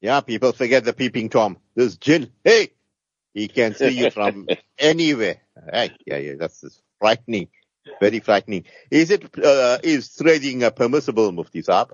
Yeah, 0.00 0.20
people 0.20 0.52
forget 0.52 0.84
the 0.84 0.92
peeping 0.92 1.30
Tom. 1.30 1.58
This 1.74 1.96
jinn. 1.96 2.30
Hey, 2.42 2.70
he 3.32 3.48
can 3.48 3.74
see 3.74 3.90
you 3.90 4.10
from 4.10 4.48
anywhere. 4.78 5.40
Right? 5.72 5.92
Yeah, 6.06 6.18
yeah, 6.18 6.34
that's 6.38 6.64
frightening. 7.00 7.48
Very 8.00 8.20
frightening. 8.20 8.64
Is 8.90 9.10
it, 9.10 9.24
uh, 9.38 9.78
is 9.82 10.08
threading 10.08 10.64
uh, 10.64 10.70
permissible, 10.70 11.32
Mufti 11.32 11.62
Saab? 11.62 11.90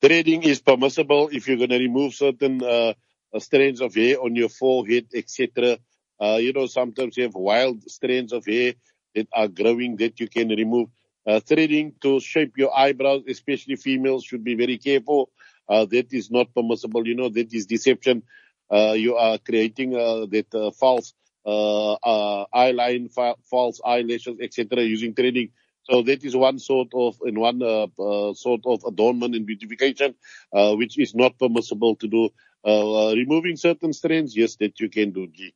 Threading 0.00 0.42
is 0.44 0.60
permissible 0.60 1.28
if 1.32 1.48
you're 1.48 1.56
going 1.56 1.70
to 1.70 1.78
remove 1.78 2.14
certain 2.14 2.62
uh, 2.62 2.94
strands 3.38 3.80
of 3.80 3.94
hair 3.94 4.20
on 4.20 4.36
your 4.36 4.48
forehead, 4.48 5.06
etc. 5.14 5.78
Uh, 6.20 6.36
you 6.40 6.52
know, 6.52 6.66
sometimes 6.66 7.16
you 7.16 7.24
have 7.24 7.34
wild 7.34 7.82
strands 7.90 8.32
of 8.32 8.44
hair 8.46 8.74
that 9.14 9.28
are 9.32 9.48
growing 9.48 9.96
that 9.96 10.20
you 10.20 10.28
can 10.28 10.48
remove. 10.50 10.88
Uh, 11.26 11.40
threading 11.40 11.94
to 12.00 12.20
shape 12.20 12.52
your 12.56 12.76
eyebrows, 12.76 13.22
especially 13.28 13.76
females, 13.76 14.24
should 14.24 14.44
be 14.44 14.54
very 14.54 14.78
careful. 14.78 15.30
Uh, 15.68 15.84
that 15.86 16.12
is 16.12 16.30
not 16.30 16.54
permissible. 16.54 17.06
You 17.06 17.16
know, 17.16 17.28
that 17.30 17.52
is 17.52 17.66
deception 17.66 18.22
uh, 18.70 18.92
you 18.92 19.16
are 19.16 19.38
creating 19.38 19.94
uh, 19.96 20.26
that 20.26 20.54
uh, 20.54 20.70
false 20.72 21.14
uh, 21.46 21.94
uh, 21.94 22.46
eyeline, 22.54 23.12
fa- 23.12 23.36
false 23.50 23.80
eyelashes, 23.84 24.38
etc. 24.40 24.82
using 24.84 25.14
threading. 25.14 25.50
So 25.88 26.02
that 26.02 26.24
is 26.24 26.34
one 26.36 26.58
sort 26.58 26.88
of 26.94 27.16
and 27.22 27.38
one 27.38 27.62
uh, 27.62 27.86
uh, 27.98 28.34
sort 28.34 28.62
of 28.66 28.84
adornment 28.84 29.34
and 29.34 29.46
beautification, 29.46 30.14
uh, 30.52 30.74
which 30.74 30.98
is 30.98 31.14
not 31.14 31.38
permissible 31.38 31.96
to 31.96 32.08
do. 32.08 32.30
Uh, 32.64 33.10
uh, 33.10 33.14
removing 33.14 33.56
certain 33.56 33.92
strands, 33.92 34.36
yes, 34.36 34.56
that 34.56 34.80
you 34.80 34.88
can 34.88 35.12
do. 35.12 35.28
G. 35.28 35.54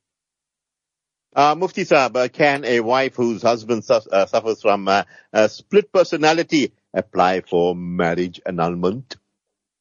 Uh, 1.35 1.55
Mufti 1.57 1.85
Saab, 1.85 2.17
uh, 2.17 2.29
can 2.29 2.65
a 2.65 2.81
wife 2.81 3.17
whose 3.17 3.43
husband 3.43 3.85
su- 3.85 4.09
uh, 4.13 4.27
suffers 4.27 4.63
from 4.63 4.87
uh, 4.87 5.03
a 5.33 5.49
split 5.49 5.93
personality 5.93 6.73
apply 6.95 7.41
for 7.41 7.75
marriage 7.75 8.41
annulment? 8.47 9.17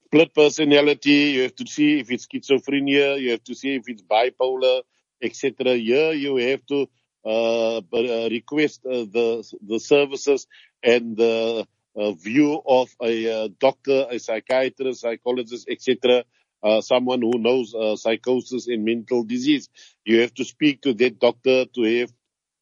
split 0.09 0.33
personality. 0.33 1.33
You 1.35 1.43
have 1.43 1.55
to 1.55 1.67
see 1.67 1.99
if 1.99 2.11
it's 2.11 2.25
schizophrenia. 2.25 3.21
You 3.21 3.31
have 3.31 3.43
to 3.43 3.53
see 3.53 3.75
if 3.75 3.83
it's 3.87 4.01
bipolar, 4.01 4.81
etc. 5.21 5.75
Here 5.75 6.13
you 6.13 6.37
have 6.37 6.65
to 6.67 6.89
request 7.25 8.81
uh, 8.85 9.05
the 9.05 9.43
the 9.65 9.79
services 9.79 10.47
and 10.83 11.17
the 11.17 11.67
uh, 11.95 12.11
view 12.13 12.61
of 12.65 12.89
a 13.01 13.45
uh, 13.45 13.49
doctor, 13.59 14.07
a 14.09 14.19
psychiatrist, 14.19 15.01
psychologist, 15.01 15.67
etc. 15.69 16.23
Uh, 16.61 16.81
someone 16.81 17.21
who 17.21 17.37
knows 17.39 17.73
uh, 17.73 17.95
psychosis 17.95 18.67
and 18.67 18.83
mental 18.83 19.23
disease. 19.23 19.69
You 20.05 20.21
have 20.21 20.33
to 20.35 20.45
speak 20.45 20.81
to 20.81 20.93
that 20.95 21.19
doctor 21.19 21.65
to 21.65 21.99
have 21.99 22.11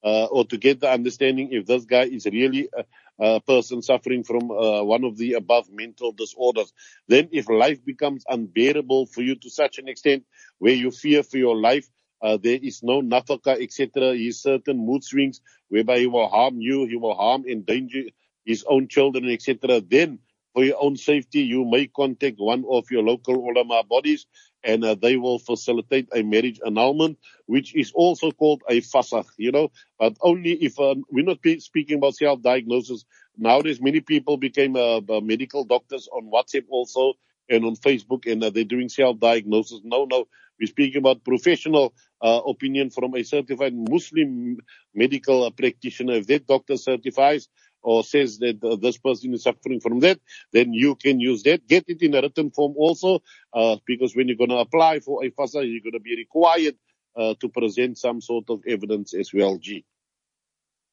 uh, 0.04 0.26
or 0.26 0.46
to 0.46 0.58
get 0.58 0.80
the 0.80 0.90
understanding 0.90 1.50
if 1.52 1.66
this 1.66 1.86
guy 1.86 2.04
is 2.04 2.26
really 2.26 2.70
a, 2.74 2.86
a 3.20 3.42
person 3.42 3.82
suffering 3.82 4.24
from 4.24 4.52
uh, 4.52 4.84
one 4.84 5.04
of 5.04 5.18
the 5.18 5.34
above 5.34 5.70
mental 5.72 6.12
disorders. 6.12 6.72
Then 7.08 7.30
if 7.32 7.50
life 7.50 7.84
becomes 7.84 8.24
unbearable 8.28 9.08
for 9.08 9.22
you 9.22 9.36
to 9.36 9.50
such 9.50 9.80
an 9.80 9.88
extent 9.88 10.26
where 10.60 10.74
you 10.74 10.92
fear 10.92 11.24
for 11.24 11.38
your 11.38 11.58
life, 11.58 11.88
uh, 12.22 12.38
there 12.42 12.60
is 12.62 12.84
no 12.84 13.02
nafaka, 13.02 13.62
etc. 13.62 14.14
He 14.14 14.32
certain 14.32 14.78
mood 14.86 15.04
swings 15.04 15.42
whereby 15.70 16.00
he 16.00 16.08
will 16.08 16.28
harm 16.28 16.60
you, 16.60 16.86
he 16.86 16.96
will 16.96 17.16
harm, 17.16 17.46
endanger 17.48 18.04
his 18.46 18.64
own 18.68 18.88
children, 18.88 19.30
etc. 19.30 19.82
Then 19.82 20.20
for 20.54 20.64
your 20.64 20.82
own 20.82 20.98
safety, 20.98 21.42
you 21.42 21.66
may 21.66 21.88
contact 21.88 22.40
one 22.40 22.66
of 22.70 22.90
your 22.90 23.04
local 23.04 23.36
ulama 23.36 23.84
bodies 23.84 24.26
and 24.64 24.84
uh, 24.84 24.96
they 24.96 25.16
will 25.16 25.38
facilitate 25.38 26.10
a 26.16 26.24
marriage 26.24 26.60
annulment, 26.66 27.20
which 27.46 27.76
is 27.76 27.92
also 27.94 28.32
called 28.32 28.64
a 28.68 28.82
fasakh, 28.82 29.28
you 29.38 29.52
know, 29.52 29.72
but 30.00 30.18
only 30.22 30.54
if 30.54 30.80
uh, 30.80 30.96
we're 31.12 31.24
not 31.24 31.38
speaking 31.60 31.98
about 31.98 32.16
self-diagnosis. 32.16 33.06
Nowadays, 33.38 33.80
many 33.80 34.00
people 34.00 34.38
became 34.38 34.76
uh, 34.76 35.00
medical 35.22 35.64
doctors 35.64 36.10
on 36.12 36.32
WhatsApp 36.32 36.66
also 36.70 37.14
and 37.50 37.64
on 37.64 37.76
Facebook, 37.76 38.30
and 38.30 38.44
uh, 38.44 38.50
they're 38.50 38.64
doing 38.64 38.90
self-diagnosis. 38.90 39.82
No, 39.84 40.06
no, 40.06 40.28
we're 40.60 40.68
speaking 40.68 40.98
about 40.98 41.24
professional 41.24 41.94
uh, 42.22 42.42
opinion 42.48 42.90
from 42.90 43.16
a 43.16 43.24
certified 43.24 43.74
Muslim 43.76 44.58
medical 44.94 45.50
practitioner. 45.52 46.14
If 46.14 46.28
that 46.28 46.48
doctor 46.48 46.78
certifies 46.78 47.48
or 47.82 48.04
says 48.04 48.40
that 48.40 48.64
uh, 48.64 48.76
this 48.76 48.98
person 48.98 49.34
is 49.34 49.44
suffering 49.44 49.80
from 49.80 50.00
that, 50.02 50.20
then 50.52 50.74
you 50.74 50.96
can 50.96 51.20
use 51.20 51.44
that. 51.44 51.68
Get 51.68 51.86
it 51.88 52.02
in 52.02 52.16
a 52.16 52.22
written 52.22 52.52
form 52.52 52.74
also, 52.76 53.22
uh, 53.54 53.78
because 53.86 54.16
when 54.16 54.28
you're 54.28 54.38
going 54.38 54.50
to 54.50 54.58
apply 54.58 55.00
for 55.00 55.24
a 55.24 55.30
fasakh, 55.32 55.70
you're 55.72 55.82
going 55.82 55.94
to 55.94 56.00
be 56.00 56.16
required 56.16 56.76
uh, 57.16 57.36
to 57.40 57.50
present 57.50 57.98
some 57.98 58.22
sort 58.22 58.46
of 58.50 58.62
evidence 58.68 59.14
as 59.14 59.32
well, 59.34 59.58
G. 59.58 59.86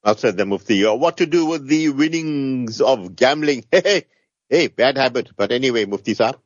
Outside 0.05 0.37
the 0.37 0.45
Mufti, 0.45 0.85
uh, 0.85 0.95
what 0.95 1.17
to 1.17 1.27
do 1.27 1.47
with 1.47 1.67
the 1.67 1.89
winnings 1.89 2.81
of 2.81 3.17
gambling? 3.17 3.65
Hey, 3.73 4.05
hey, 4.49 4.67
bad 4.69 4.99
habit. 4.99 5.31
But 5.37 5.51
anyway, 5.51 5.87
Mufti 5.87 6.15
Saab. 6.15 6.37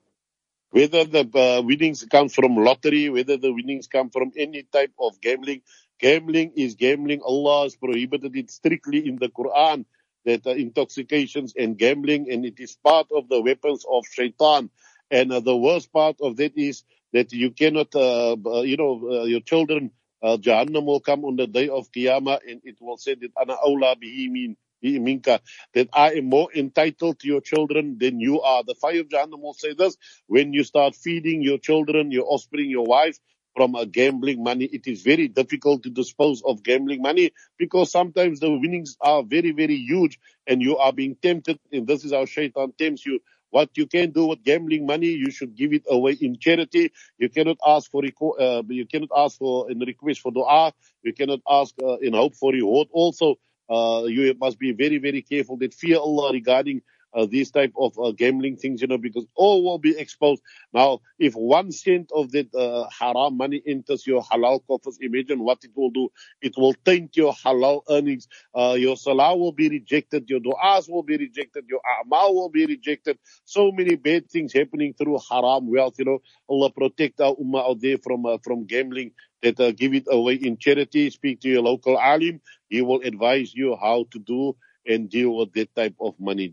Whether 0.71 1.05
the 1.05 1.21
uh, 1.35 1.63
winnings 1.63 2.05
come 2.11 2.29
from 2.29 2.57
lottery, 2.57 3.09
whether 3.09 3.37
the 3.39 3.53
winnings 3.53 3.87
come 3.87 4.11
from 4.11 4.33
any 4.37 4.65
type 4.65 4.93
of 5.01 5.21
gambling, 5.21 5.63
gambling 5.99 6.53
is 6.57 6.75
gambling. 6.75 7.23
Allah 7.23 7.65
has 7.65 7.77
prohibited 7.77 8.37
it 8.37 8.51
strictly 8.51 9.09
in 9.09 9.17
the 9.17 9.29
Quran 9.29 9.87
that 10.27 10.47
uh, 10.47 10.51
intoxications 10.51 11.55
and 11.57 11.79
gambling, 11.79 12.31
and 12.31 12.45
it 12.45 12.61
is 12.61 12.77
part 12.85 13.07
of 13.15 13.29
the 13.29 13.41
weapons 13.41 13.85
of 13.91 14.05
shaitan. 14.13 14.69
And 15.11 15.33
uh, 15.33 15.41
the 15.41 15.57
worst 15.57 15.91
part 15.91 16.17
of 16.21 16.37
that 16.37 16.53
is 16.59 16.85
that 17.15 17.33
you 17.33 17.51
cannot, 17.51 17.95
uh, 17.95 18.37
uh 18.45 18.61
you 18.61 18.77
know, 18.77 19.09
uh, 19.11 19.25
your 19.25 19.41
children, 19.41 19.91
uh, 20.23 20.37
Jahannam 20.37 20.85
will 20.85 21.01
come 21.01 21.25
on 21.25 21.37
the 21.37 21.47
day 21.47 21.71
of 21.71 21.91
Qiyamah, 21.93 22.41
and 22.47 22.61
it 22.65 22.77
will 22.81 22.99
say 22.99 23.15
that 23.15 23.31
ana 23.41 23.57
awla 23.57 23.97
bihi 23.97 24.31
min 24.31 24.57
minka, 24.83 25.41
that 25.75 25.89
I 25.93 26.15
am 26.15 26.27
more 26.27 26.49
entitled 26.55 27.21
to 27.21 27.29
your 27.29 27.41
children 27.41 27.99
than 27.99 28.21
you 28.21 28.41
are. 28.41 28.63
The 28.65 28.75
fire 28.75 29.01
of 29.01 29.09
Jahannam 29.09 29.41
will 29.41 29.55
say 29.55 29.75
this 29.75 29.97
when 30.27 30.53
you 30.53 30.65
start 30.65 30.95
feeding 30.95 31.43
your 31.43 31.59
children, 31.59 32.11
your 32.11 32.27
offspring, 32.27 32.71
your 32.71 32.85
wife 32.87 33.19
from 33.55 33.75
uh, 33.75 33.85
gambling 33.85 34.43
money. 34.43 34.65
It 34.67 34.87
is 34.87 35.03
very 35.03 35.29
difficult 35.29 35.83
to 35.83 35.91
dispose 35.91 36.43
of 36.45 36.63
gambling 36.63 37.03
money 37.03 37.33
because 37.59 37.91
sometimes 37.91 38.41
the 38.41 38.51
winnings 38.51 38.97
are 39.01 39.23
very, 39.23 39.51
very 39.53 39.77
huge 39.77 40.19
and 40.47 40.63
you 40.63 40.77
are 40.79 40.93
being 40.93 41.17
tempted. 41.21 41.59
And 41.73 41.87
this 41.87 42.05
is 42.05 42.13
how 42.13 42.25
shaitan 42.27 42.73
tempts 42.79 43.05
you. 43.05 43.21
What 43.51 43.71
you 43.77 43.87
can 43.87 44.11
do 44.13 44.27
with 44.27 44.45
gambling 44.45 44.87
money, 44.87 45.09
you 45.09 45.31
should 45.31 45.57
give 45.57 45.73
it 45.73 45.85
away 45.89 46.13
in 46.21 46.39
charity. 46.39 46.93
You 47.19 47.31
cannot 47.31 47.57
ask 47.67 47.91
for 47.91 48.03
uh, 48.05 48.63
you 48.69 48.87
cannot 48.87 49.09
ask 49.17 49.39
for 49.39 49.71
in 49.71 49.79
request 49.81 50.21
for 50.21 50.31
dua. 50.33 50.73
You 51.03 51.15
cannot 51.15 51.41
ask 51.49 51.75
uh, 51.83 51.97
in 51.97 52.13
hope 52.13 52.35
for 52.35 52.53
reward. 52.53 52.89
Also, 52.93 53.37
Uh, 53.69 54.05
you 54.07 54.35
must 54.41 54.59
be 54.59 54.73
very, 54.73 54.99
very 54.99 55.23
careful 55.23 55.57
that 55.59 55.75
fear 55.75 55.99
Allah 55.99 56.33
regarding 56.33 56.83
uh, 57.15 57.27
these 57.27 57.51
type 57.51 57.73
of 57.79 57.99
uh, 57.99 58.13
gambling 58.13 58.57
things, 58.57 58.81
you 58.81 58.87
know, 58.87 58.99
because 58.99 59.27
all 59.35 59.65
will 59.65 59.79
be 59.79 59.99
exposed. 59.99 60.43
Now, 60.73 61.01
if 61.19 61.35
one 61.35 61.73
cent 61.73 62.11
of 62.15 62.33
that 62.33 62.55
uh, 62.55 62.89
haram 62.99 63.37
money 63.37 63.63
enters 63.67 64.07
your 64.07 64.23
halal 64.23 64.61
coffers, 64.67 64.99
imagine 65.01 65.41
what 65.41 65.59
it 65.65 65.73
will 65.75 65.91
do. 65.91 66.11
It 66.43 66.55
will 66.57 66.75
taint 66.75 67.17
your 67.17 67.33
halal 67.33 67.83
earnings. 67.91 68.29
Uh, 68.55 68.77
your 68.79 68.97
salah 68.97 69.37
will 69.37 69.53
be 69.53 69.69
rejected. 69.69 70.29
Your 70.31 70.41
du'as 70.41 70.89
will 70.89 71.03
be 71.03 71.17
rejected. 71.17 71.65
Your 71.69 71.81
a'mal 72.01 72.35
will 72.35 72.51
be 72.51 72.67
rejected. 72.67 73.19
So 73.45 73.73
many 73.73 73.97
bad 73.97 74.31
things 74.31 74.53
happening 74.53 74.95
through 74.95 75.19
haram 75.31 75.71
wealth, 75.71 75.95
you 75.99 76.05
know. 76.05 76.19
Allah 76.49 76.71
protect 76.71 77.21
our 77.21 77.35
ummah 77.37 77.71
out 77.71 77.81
there 77.81 77.99
from, 77.99 78.27
uh, 78.27 78.39
from 78.43 78.67
gambling 78.67 79.13
that 79.43 79.59
uh, 79.61 79.73
give 79.73 79.95
it 79.95 80.05
away 80.11 80.35
in 80.35 80.59
charity. 80.59 81.11
Speak 81.11 81.41
to 81.41 81.49
your 81.49 81.63
local 81.63 81.99
alim. 81.99 82.41
He 82.69 82.83
will 82.83 83.01
advise 83.03 83.55
you 83.55 83.77
how 83.81 84.07
to 84.13 84.19
do 84.19 84.57
and 84.87 85.09
deal 85.11 85.37
with 85.37 85.53
that 85.55 85.75
type 85.75 85.95
of 86.01 86.19
money. 86.19 86.49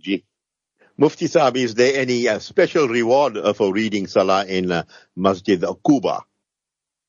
Mufti 0.97 1.25
Saab, 1.25 1.57
is 1.57 1.75
there 1.75 1.99
any 1.99 2.25
uh, 2.25 2.39
special 2.39 2.87
reward 2.87 3.35
uh, 3.35 3.51
for 3.51 3.73
reading 3.73 4.07
Salah 4.07 4.45
in 4.45 4.71
uh, 4.71 4.83
Masjid 5.13 5.59
Quba? 5.59 6.21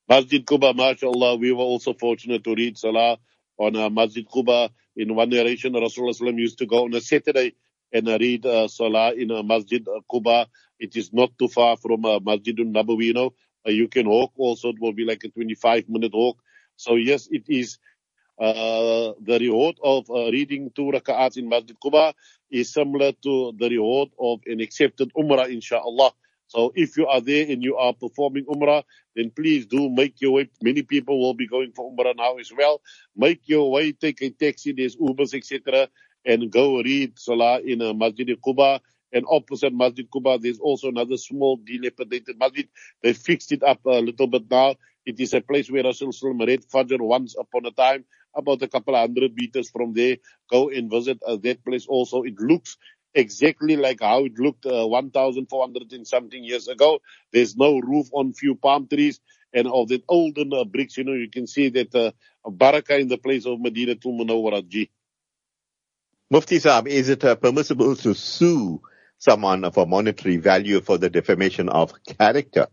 Masjid 0.09 0.45
Quba, 0.45 0.75
mashallah, 0.75 1.37
we 1.37 1.53
were 1.53 1.63
also 1.63 1.95
fortunate 1.95 2.43
to 2.43 2.57
read 2.57 2.77
Salah 2.77 3.19
on 3.57 3.77
uh, 3.77 3.89
Masjid 3.89 4.27
Quba. 4.29 4.71
In 4.97 5.15
one 5.15 5.31
narration, 5.31 5.73
Rasulullah 5.75 6.37
used 6.37 6.59
to 6.59 6.67
go 6.67 6.87
on 6.87 6.95
a 6.95 7.01
Saturday 7.01 7.55
and 7.93 8.09
uh, 8.09 8.19
read 8.19 8.45
uh, 8.45 8.67
Salah 8.67 9.13
in 9.13 9.29
Masjid 9.47 9.87
Quba. 10.11 10.47
It 10.81 10.97
is 10.97 11.13
not 11.13 11.39
too 11.39 11.47
far 11.47 11.77
from 11.77 12.01
Masjid 12.25 12.57
Nabawi, 12.57 13.05
you 13.05 13.15
know. 13.15 13.35
Uh, 13.65 13.71
you 13.71 13.87
can 13.87 14.09
walk 14.09 14.33
also, 14.37 14.71
it 14.71 14.81
will 14.81 14.95
be 14.95 15.05
like 15.05 15.23
a 15.23 15.29
25 15.29 15.89
minute 15.89 16.13
walk. 16.13 16.39
So 16.75 16.97
yes, 16.97 17.29
it 17.31 17.45
is 17.49 17.79
uh, 18.39 19.13
the 19.21 19.39
reward 19.41 19.77
of 19.83 20.11
uh, 20.11 20.31
reading 20.31 20.71
two 20.75 20.91
rak'ats 20.93 21.37
in 21.37 21.49
Masjid 21.49 21.77
Quba 21.83 22.13
is 22.51 22.73
similar 22.73 23.13
to 23.13 23.53
the 23.59 23.69
reward 23.71 24.11
of 24.21 24.41
an 24.47 24.61
accepted 24.61 25.11
umrah, 25.15 25.51
inshallah. 25.51 26.13
So 26.49 26.73
if 26.77 26.97
you 26.97 27.07
are 27.07 27.21
there 27.21 27.47
and 27.51 27.63
you 27.63 27.77
are 27.77 27.93
performing 27.93 28.45
umrah, 28.45 28.85
then 29.17 29.31
please 29.31 29.67
do 29.67 29.89
make 29.89 30.21
your 30.21 30.33
way. 30.33 30.51
Many 30.63 30.83
people 30.83 31.19
will 31.21 31.35
be 31.35 31.49
going 31.49 31.73
for 31.73 31.91
umrah 31.91 32.15
now 32.17 32.37
as 32.37 32.53
well. 32.57 32.83
Make 33.17 33.49
your 33.49 33.71
way, 33.71 33.93
take 33.93 34.23
a 34.23 34.31
taxi, 34.31 34.73
there's 34.73 34.97
Ubers, 34.97 35.35
etc., 35.35 35.89
and 36.25 36.51
go 36.51 36.83
read 36.83 37.19
Salah 37.19 37.61
in 37.61 37.81
a 37.81 37.95
Masjid 37.95 38.29
Quba. 38.41 38.81
And 39.13 39.25
opposite 39.31 39.73
Masjid 39.73 40.09
Quba, 40.11 40.43
there's 40.43 40.59
also 40.59 40.89
another 40.89 41.17
small 41.17 41.57
dilapidated 41.57 42.39
masjid. 42.39 42.69
They 43.03 43.13
fixed 43.15 43.53
it 43.53 43.63
up 43.63 43.81
a 43.87 44.01
little 44.01 44.27
bit 44.27 44.51
now. 44.51 44.75
It 45.07 45.21
is 45.21 45.33
a 45.33 45.41
place 45.41 45.71
where 45.71 45.85
Rasulullah 45.85 46.47
read 46.47 46.65
Fajr 46.69 47.01
once 47.01 47.37
upon 47.39 47.65
a 47.67 47.71
time 47.71 48.05
about 48.37 48.63
a 48.63 48.69
couple 48.69 48.95
of 48.95 49.01
hundred 49.01 49.35
meters 49.35 49.71
from 49.71 49.93
there. 49.95 50.19
Go 50.51 50.69
and 50.69 50.91
visit 50.91 51.19
uh, 51.27 51.37
that 51.43 51.65
place 51.65 51.87
also. 51.87 52.23
It 52.23 52.39
looks 52.39 52.77
exactly 53.15 53.77
like 53.77 54.01
how 54.03 54.25
it 54.27 54.39
looked 54.39 54.67
uh, 54.67 54.87
1,400 54.87 55.93
and 55.93 56.07
something 56.07 56.45
years 56.45 56.69
ago. 56.69 57.01
There's 57.33 57.57
no 57.57 57.79
roof 57.79 58.09
on 58.13 58.35
few 58.35 58.55
palm 58.55 58.87
trees 58.89 59.21
and 59.57 59.67
of 59.69 59.89
that 59.89 60.03
olden 60.09 60.53
uh, 60.53 60.65
bricks, 60.65 60.97
you 60.99 61.05
know, 61.05 61.15
you 61.15 61.31
can 61.31 61.47
see 61.47 61.71
that 61.71 61.95
uh, 61.95 62.13
barakah 62.47 63.01
in 63.01 63.09
the 63.09 63.17
place 63.17 63.47
of 63.47 63.59
Medina 63.61 63.95
G. 63.95 64.91
Mufti 66.31 66.59
Saab, 66.59 66.89
is 66.89 67.09
it 67.09 67.25
uh, 67.25 67.37
permissible 67.37 67.97
to 67.97 68.15
sue 68.15 68.83
someone 69.19 69.71
for 69.73 69.87
monetary 69.87 70.37
value 70.37 70.81
for 70.81 70.99
the 70.99 71.09
defamation 71.09 71.69
of 71.69 71.95
character? 72.05 72.67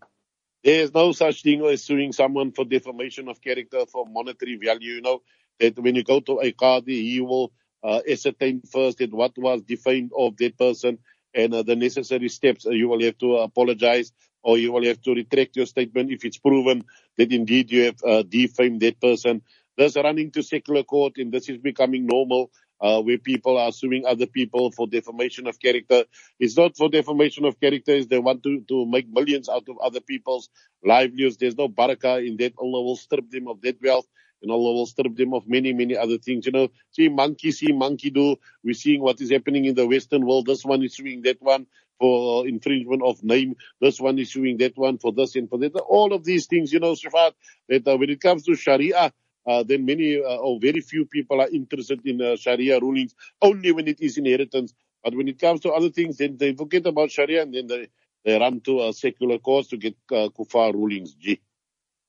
There's 0.64 0.94
no 0.94 1.12
such 1.12 1.44
thing 1.44 1.64
as 1.66 1.84
suing 1.84 2.12
someone 2.14 2.52
for 2.52 2.66
defamation 2.66 3.30
of 3.30 3.42
character 3.42 3.86
for 3.86 4.06
monetary 4.08 4.58
value, 4.58 4.96
you 4.96 5.02
know 5.02 5.22
that 5.64 5.80
when 5.80 5.96
you 5.96 6.04
go 6.06 6.22
to 6.22 6.40
a 6.42 6.54
qadi, 6.54 6.90
he 7.04 7.22
will 7.22 7.54
uh, 7.84 8.02
ascertain 8.10 8.62
first 8.72 9.00
that 9.00 9.14
what 9.14 9.34
was 9.38 9.64
defamed 9.64 10.12
of 10.18 10.38
that 10.38 10.58
person 10.60 11.00
and 11.36 11.56
uh, 11.56 11.64
the 11.64 11.78
necessary 11.78 12.30
steps. 12.30 12.66
You 12.66 12.90
will 12.90 13.02
have 13.04 13.18
to 13.20 13.38
apologize 13.38 14.14
or 14.44 14.60
you 14.60 14.74
will 14.74 14.86
have 14.86 15.02
to 15.04 15.16
retract 15.16 15.58
your 15.58 15.68
statement 15.68 16.12
if 16.12 16.26
it's 16.26 16.40
proven 16.40 16.86
that 17.18 17.34
indeed 17.34 17.72
you 17.72 17.86
have 17.86 17.98
uh, 18.06 18.24
defamed 18.24 18.82
that 18.82 19.02
person. 19.02 19.44
There's 19.78 19.98
running 19.98 20.32
to 20.34 20.44
secular 20.44 20.84
court 20.84 21.16
and 21.18 21.34
this 21.34 21.50
is 21.50 21.60
becoming 21.60 22.08
normal. 22.08 22.52
Uh, 22.82 23.02
where 23.02 23.18
people 23.18 23.58
are 23.58 23.74
suing 23.74 24.06
other 24.06 24.28
people 24.28 24.72
for 24.72 24.88
defamation 24.88 25.48
of 25.48 25.60
character. 25.60 26.06
It's 26.40 26.58
not 26.58 26.78
for 26.78 26.90
defamation 26.90 27.46
of 27.46 27.60
character, 27.60 27.94
it's 27.94 28.08
they 28.08 28.20
want 28.20 28.44
to, 28.44 28.62
to 28.70 28.86
make 28.86 29.10
millions 29.10 29.50
out 29.50 29.70
of 29.70 29.80
other 29.80 30.02
people's 30.02 30.50
livelihoods. 30.86 31.38
There's 31.38 31.58
no 31.58 31.70
barakah 31.70 32.28
in 32.28 32.38
that. 32.38 32.54
Allah 32.60 32.84
will 32.84 32.98
strip 32.98 33.32
them 33.32 33.50
of 33.50 33.62
that 33.64 33.82
wealth 33.82 34.06
and 34.44 34.52
Allah 34.52 34.74
will 34.74 34.86
strip 34.86 35.16
them 35.16 35.34
of 35.34 35.48
many, 35.48 35.74
many 35.74 35.98
other 35.98 36.18
things. 36.20 36.46
You 36.46 36.52
know, 36.52 36.68
see 36.92 37.10
monkey, 37.10 37.52
see 37.52 37.72
monkey 37.72 38.12
do. 38.12 38.36
We're 38.64 38.74
seeing 38.76 39.02
what 39.02 39.22
is 39.22 39.32
happening 39.32 39.66
in 39.66 39.76
the 39.76 39.88
Western 39.88 40.26
world. 40.26 40.46
This 40.46 40.64
one 40.64 40.84
is 40.84 40.96
suing 40.96 41.24
that 41.24 41.42
one 41.42 41.66
for 42.00 42.48
infringement 42.48 43.02
of 43.04 43.24
name. 43.24 43.56
This 43.82 44.00
one 44.00 44.20
is 44.20 44.32
suing 44.32 44.58
that 44.58 44.78
one 44.78 44.98
for 44.98 45.14
this 45.14 45.36
and 45.36 45.50
for 45.50 45.58
that. 45.60 45.76
All 45.76 46.14
of 46.14 46.24
these 46.24 46.48
things, 46.48 46.74
you 46.74 46.80
know, 46.80 46.94
Shafat, 46.94 47.34
that 47.70 47.88
uh, 47.88 47.98
when 47.98 48.10
it 48.10 48.22
comes 48.22 48.44
to 48.44 48.56
Sharia, 48.56 49.14
uh, 49.48 49.64
then 49.64 49.86
many 49.86 50.18
uh, 50.18 50.38
or 50.38 50.60
very 50.60 50.82
few 50.82 51.06
people 51.06 51.42
are 51.42 51.50
interested 51.50 52.06
in 52.06 52.22
uh, 52.22 52.36
Sharia 52.36 52.80
rulings 52.80 53.16
only 53.42 53.72
when 53.72 53.88
it 53.88 54.02
is 54.02 54.18
inheritance. 54.18 54.74
But 55.04 55.16
when 55.16 55.28
it 55.28 55.40
comes 55.40 55.62
to 55.62 55.72
other 55.72 55.90
things, 55.90 56.18
then 56.18 56.38
they 56.38 56.54
forget 56.54 56.86
about 56.86 57.12
Sharia 57.12 57.42
and 57.42 57.54
then 57.54 57.68
they, 57.68 57.90
they 58.24 58.40
run 58.40 58.62
to 58.62 58.84
a 58.84 58.94
secular 58.94 59.38
courts 59.38 59.70
to 59.70 59.78
get 59.78 59.96
uh, 60.12 60.30
kufar 60.30 60.74
rulings. 60.74 61.14
Gee. 61.16 61.42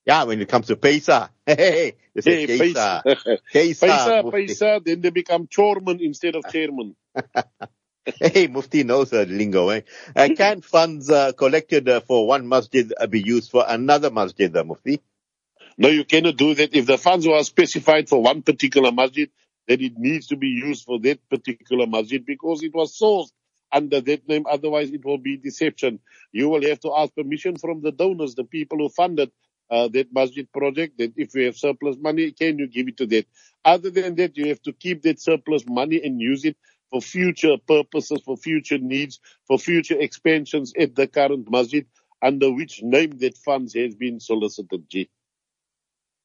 Yeah, 0.06 0.24
when 0.24 0.40
it 0.40 0.48
comes 0.48 0.66
to 0.68 0.76
Pesa. 0.76 1.30
Hey, 1.46 1.94
hey, 2.14 2.46
hey 2.46 2.46
Pesa. 2.46 3.02
Pesa, 3.04 4.22
Pesa, 4.32 4.84
then 4.84 5.00
they 5.00 5.10
become 5.10 5.46
chairman 5.46 6.00
instead 6.00 6.36
of 6.36 6.44
chairman. 6.50 6.96
hey, 8.04 8.46
Mufti 8.46 8.84
knows 8.84 9.10
the 9.10 9.26
lingo. 9.26 9.68
Eh? 9.70 9.82
Uh, 10.14 10.28
can 10.36 10.60
funds 10.62 11.10
uh, 11.10 11.32
collected 11.32 11.88
uh, 11.88 12.00
for 12.00 12.26
one 12.26 12.48
masjid 12.48 12.92
uh, 12.98 13.06
be 13.06 13.20
used 13.20 13.50
for 13.50 13.64
another 13.66 14.10
masjid, 14.10 14.54
uh, 14.56 14.64
Mufti? 14.64 15.00
No, 15.76 15.88
you 15.88 16.04
cannot 16.04 16.36
do 16.36 16.54
that. 16.54 16.74
If 16.74 16.86
the 16.86 16.98
funds 16.98 17.26
were 17.26 17.42
specified 17.42 18.08
for 18.08 18.22
one 18.22 18.42
particular 18.42 18.92
masjid, 18.92 19.30
then 19.66 19.80
it 19.80 19.94
needs 19.96 20.28
to 20.28 20.36
be 20.36 20.48
used 20.48 20.84
for 20.84 21.00
that 21.00 21.18
particular 21.28 21.86
masjid 21.86 22.24
because 22.24 22.62
it 22.62 22.74
was 22.74 22.98
sourced 22.98 23.32
under 23.72 24.00
that 24.00 24.28
name. 24.28 24.44
Otherwise, 24.48 24.90
it 24.90 25.04
will 25.04 25.18
be 25.18 25.36
deception. 25.36 25.98
You 26.32 26.48
will 26.48 26.62
have 26.62 26.80
to 26.80 26.92
ask 26.96 27.14
permission 27.14 27.56
from 27.56 27.80
the 27.80 27.90
donors, 27.90 28.34
the 28.34 28.44
people 28.44 28.78
who 28.78 28.88
funded 28.88 29.32
uh, 29.70 29.88
that 29.88 30.12
masjid 30.12 30.50
project, 30.52 30.98
that 30.98 31.12
if 31.16 31.34
you 31.34 31.46
have 31.46 31.56
surplus 31.56 31.96
money, 31.98 32.32
can 32.32 32.58
you 32.58 32.66
give 32.68 32.88
it 32.88 32.96
to 32.98 33.06
that? 33.06 33.26
Other 33.64 33.90
than 33.90 34.14
that, 34.16 34.36
you 34.36 34.48
have 34.48 34.62
to 34.62 34.72
keep 34.72 35.02
that 35.02 35.20
surplus 35.20 35.64
money 35.66 36.00
and 36.04 36.20
use 36.20 36.44
it 36.44 36.56
for 36.90 37.00
future 37.00 37.56
purposes, 37.66 38.20
for 38.24 38.36
future 38.36 38.78
needs, 38.78 39.20
for 39.46 39.58
future 39.58 39.98
expansions 39.98 40.72
at 40.78 40.94
the 40.94 41.06
current 41.06 41.50
masjid, 41.50 41.86
under 42.22 42.52
which 42.52 42.82
name 42.82 43.18
that 43.18 43.36
funds 43.36 43.74
has 43.74 43.94
been 43.94 44.20
solicited. 44.20 44.88
G. 44.88 45.10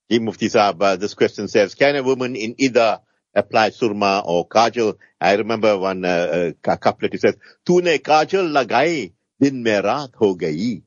G. 0.09 0.19
Mufti 0.19 0.47
Saab, 0.47 0.81
uh, 0.81 0.95
this 0.95 1.13
question 1.13 1.47
says, 1.47 1.75
can 1.75 1.95
a 1.95 2.03
woman 2.03 2.35
in 2.35 2.55
idda 2.55 3.01
apply 3.35 3.69
surma 3.69 4.23
or 4.25 4.47
kajal? 4.47 4.97
I 5.19 5.35
remember 5.35 5.77
one 5.77 6.03
uh, 6.05 6.53
uh, 6.63 6.77
couplet, 6.77 7.13
it 7.13 7.21
says, 7.21 7.37
tune 7.65 7.85
kajal 7.85 8.51
lagai, 8.51 9.13
din 9.39 9.63
mein 9.63 9.83
raat 9.83 10.13
ho 10.15 10.35
gayi. 10.35 10.83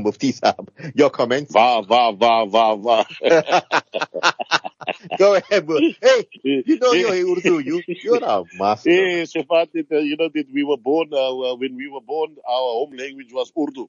Mufti 0.00 0.32
Saab. 0.32 0.68
Your 0.94 1.10
comments? 1.10 1.52
Va, 1.52 1.82
va, 1.82 2.12
va, 2.12 2.44
va, 2.46 2.76
va. 2.76 3.04
Go 5.18 5.34
ahead, 5.34 5.66
bro. 5.66 5.78
Hey, 6.02 6.26
you 6.42 6.78
know 6.78 6.92
you're 6.92 7.36
Urdu. 7.36 7.58
You, 7.60 7.82
you're 8.02 8.22
a 8.22 8.44
master. 8.52 8.90
Hey, 8.90 9.22
Shafat, 9.22 9.68
uh, 9.76 9.98
you 9.98 10.16
know 10.16 10.28
that 10.34 10.46
we 10.52 10.64
were 10.64 10.76
born, 10.76 11.08
uh, 11.12 11.54
when 11.56 11.76
we 11.76 11.88
were 11.88 12.00
born, 12.00 12.36
our 12.48 12.70
home 12.78 12.92
language 12.96 13.32
was 13.32 13.52
Urdu. 13.58 13.88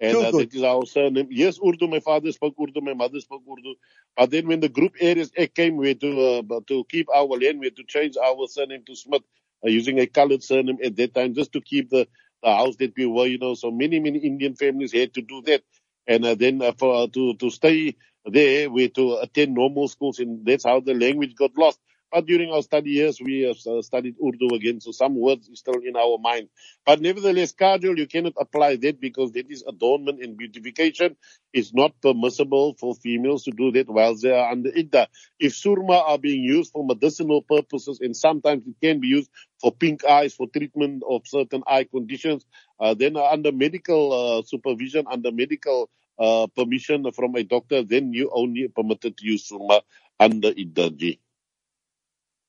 And 0.00 0.16
uh, 0.16 0.32
that 0.32 0.54
is 0.54 0.62
our 0.62 0.84
surname. 0.86 1.28
Yes, 1.30 1.58
Urdu. 1.64 1.88
My 1.88 2.00
father 2.00 2.30
spoke 2.32 2.54
Urdu. 2.60 2.80
My 2.82 2.94
mother 2.94 3.20
spoke 3.20 3.42
Urdu. 3.50 3.76
But 4.16 4.30
then 4.30 4.46
when 4.46 4.60
the 4.60 4.68
group 4.68 4.94
areas 5.00 5.30
came, 5.54 5.76
we 5.76 5.88
had 5.88 6.00
to, 6.00 6.44
uh, 6.50 6.60
to 6.68 6.84
keep 6.90 7.08
our 7.14 7.26
land, 7.26 7.60
we 7.60 7.66
had 7.66 7.76
to 7.76 7.84
change 7.84 8.16
our 8.16 8.46
surname 8.48 8.84
to 8.86 8.94
Smith 8.96 9.22
uh, 9.64 9.70
using 9.70 9.98
a 9.98 10.06
colored 10.06 10.42
surname 10.42 10.78
at 10.84 10.96
that 10.96 11.14
time 11.14 11.34
just 11.34 11.52
to 11.52 11.60
keep 11.62 11.90
the 11.90 12.06
the 12.42 12.50
house 12.54 12.76
that 12.76 12.94
we 12.96 13.06
were, 13.06 13.26
you 13.26 13.38
know, 13.38 13.54
so 13.54 13.70
many, 13.70 14.00
many 14.00 14.18
Indian 14.20 14.54
families 14.54 14.92
had 14.92 15.14
to 15.14 15.22
do 15.22 15.42
that. 15.42 15.62
And 16.06 16.24
uh, 16.24 16.34
then 16.34 16.62
uh, 16.62 16.72
for, 16.78 17.04
uh, 17.04 17.06
to, 17.08 17.34
to 17.36 17.50
stay 17.50 17.96
there, 18.24 18.70
we 18.70 18.82
had 18.82 18.94
to 18.96 19.18
attend 19.18 19.54
normal 19.54 19.88
schools 19.88 20.18
and 20.20 20.44
that's 20.46 20.64
how 20.64 20.80
the 20.80 20.94
language 20.94 21.34
got 21.36 21.56
lost. 21.56 21.80
But 22.12 22.26
during 22.26 22.50
our 22.52 22.62
study 22.62 22.90
years, 22.92 23.20
we 23.22 23.42
have 23.42 23.58
uh, 23.66 23.82
studied 23.82 24.16
Urdu 24.24 24.54
again, 24.56 24.80
so 24.80 24.92
some 24.92 25.14
words 25.16 25.48
is 25.48 25.60
still 25.60 25.80
in 25.84 25.96
our 25.96 26.18
mind. 26.18 26.48
But 26.86 27.00
nevertheless, 27.02 27.52
kajal, 27.54 27.98
you 27.98 28.08
cannot 28.08 28.34
apply 28.40 28.76
that 28.78 29.00
because 29.00 29.32
that 29.32 29.50
is 29.50 29.62
adornment 29.68 30.22
and 30.22 30.36
beautification. 30.36 31.16
It's 31.54 31.74
not 31.74 32.00
permissible 32.02 32.74
for 32.80 32.96
females 32.96 33.44
to 33.44 33.52
do 33.52 33.72
that 33.72 33.88
while 33.88 34.16
they 34.16 34.32
are 34.32 34.50
under 34.52 34.70
idda. 34.72 35.06
If 35.38 35.54
surma 35.54 36.02
are 36.08 36.18
being 36.18 36.42
used 36.44 36.72
for 36.72 36.84
medicinal 36.84 37.42
purposes 37.42 38.00
and 38.00 38.16
sometimes 38.16 38.66
it 38.66 38.76
can 38.82 39.00
be 39.00 39.08
used 39.08 39.30
for 39.60 39.72
pink 39.72 40.04
eyes, 40.04 40.34
for 40.34 40.48
treatment 40.48 41.04
of 41.08 41.22
certain 41.26 41.62
eye 41.68 41.84
conditions, 41.84 42.46
uh, 42.80 42.94
then 42.94 43.16
under 43.18 43.52
medical 43.52 44.12
uh, 44.12 44.42
supervision, 44.46 45.06
under 45.10 45.32
medical 45.32 45.90
uh, 46.18 46.48
permission 46.56 47.10
from 47.12 47.36
a 47.36 47.44
doctor, 47.44 47.84
then 47.84 48.12
you 48.14 48.30
only 48.34 48.68
permitted 48.68 49.16
to 49.18 49.26
use 49.26 49.48
surma 49.48 49.82
under 50.20 50.52
idda. 50.52 51.18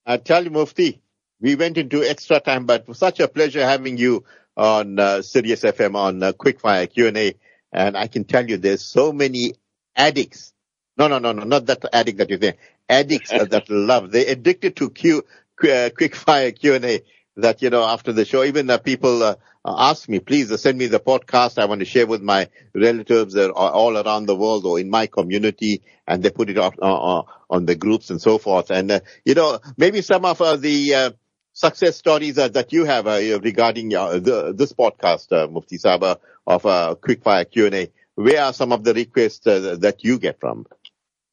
I 0.08 0.16
tell 0.16 0.42
you, 0.44 0.50
Mufti, 0.52 1.02
we 1.42 1.56
went 1.56 1.78
into 1.78 2.02
extra 2.02 2.40
time, 2.40 2.66
but 2.66 2.96
such 2.96 3.20
a 3.20 3.28
pleasure 3.28 3.66
having 3.66 3.98
you 3.98 4.24
on 4.56 4.98
uh, 4.98 5.22
Sirius 5.22 5.64
FM 5.64 5.96
on 5.96 6.24
uh, 6.24 6.32
Quickfire 6.32 6.90
Q&A. 6.90 7.36
And 7.74 7.98
I 7.98 8.08
can 8.08 8.24
tell 8.24 8.48
you 8.50 8.56
there's 8.56 8.82
so 8.82 9.12
many 9.12 9.54
addicts. 9.98 10.54
No, 10.98 11.10
no, 11.10 11.20
no, 11.20 11.34
no, 11.34 11.44
not 11.44 11.66
that 11.66 11.84
addict 11.94 12.20
that 12.20 12.30
you 12.30 12.38
think. 12.38 12.58
Addicts 12.88 13.30
that 13.50 13.70
love. 13.70 14.12
They're 14.12 14.32
addicted 14.32 14.78
to 14.78 14.90
Q, 14.90 15.20
uh, 15.20 15.90
Quickfire 15.94 16.58
Q&A 16.58 17.04
that, 17.38 17.62
you 17.62 17.70
know, 17.70 17.84
after 17.84 18.12
the 18.12 18.26
show, 18.26 18.44
even 18.44 18.70
uh, 18.70 18.78
people 18.78 19.24
uh, 19.24 19.36
ask 19.66 20.10
me, 20.10 20.20
please 20.20 20.52
uh, 20.52 20.58
send 20.58 20.78
me 20.78 20.88
the 20.88 21.00
podcast. 21.00 21.58
I 21.58 21.66
want 21.66 21.80
to 21.80 21.86
share 21.86 22.08
with 22.08 22.22
my 22.22 22.50
relatives 22.74 23.34
that 23.34 23.54
are 23.54 23.72
all 23.72 23.98
around 23.98 24.26
the 24.26 24.36
world 24.36 24.66
or 24.66 24.80
in 24.80 24.90
my 24.90 25.08
community 25.08 25.84
and 26.08 26.24
they 26.24 26.30
put 26.30 26.50
it 26.50 26.58
on, 26.58 26.74
uh, 26.82 27.22
on 27.50 27.66
the 27.66 27.76
groups 27.76 28.10
and 28.10 28.22
so 28.22 28.38
forth. 28.38 28.72
And, 28.72 28.92
uh, 28.92 29.00
you 29.24 29.36
know, 29.36 29.60
maybe 29.78 30.02
some 30.02 30.26
of 30.26 30.42
uh, 30.42 30.56
the, 30.58 30.94
uh, 30.94 31.12
success 31.54 31.98
stories 31.98 32.36
that 32.36 32.72
you 32.72 32.86
have 32.86 33.06
regarding 33.08 33.90
the, 33.90 34.54
this 34.56 34.74
podcast, 34.74 35.52
Mufti 35.52 35.80
Saba, 35.80 36.20
of 36.46 36.64
uh, 36.68 36.94
Quickfire 37.02 37.50
Q&A. 37.50 37.92
Where 38.14 38.44
are 38.44 38.54
some 38.54 38.72
of 38.72 38.84
the 38.84 38.94
requests 38.94 39.40
that 39.46 39.96
you 40.02 40.20
get 40.20 40.40
from? 40.40 40.68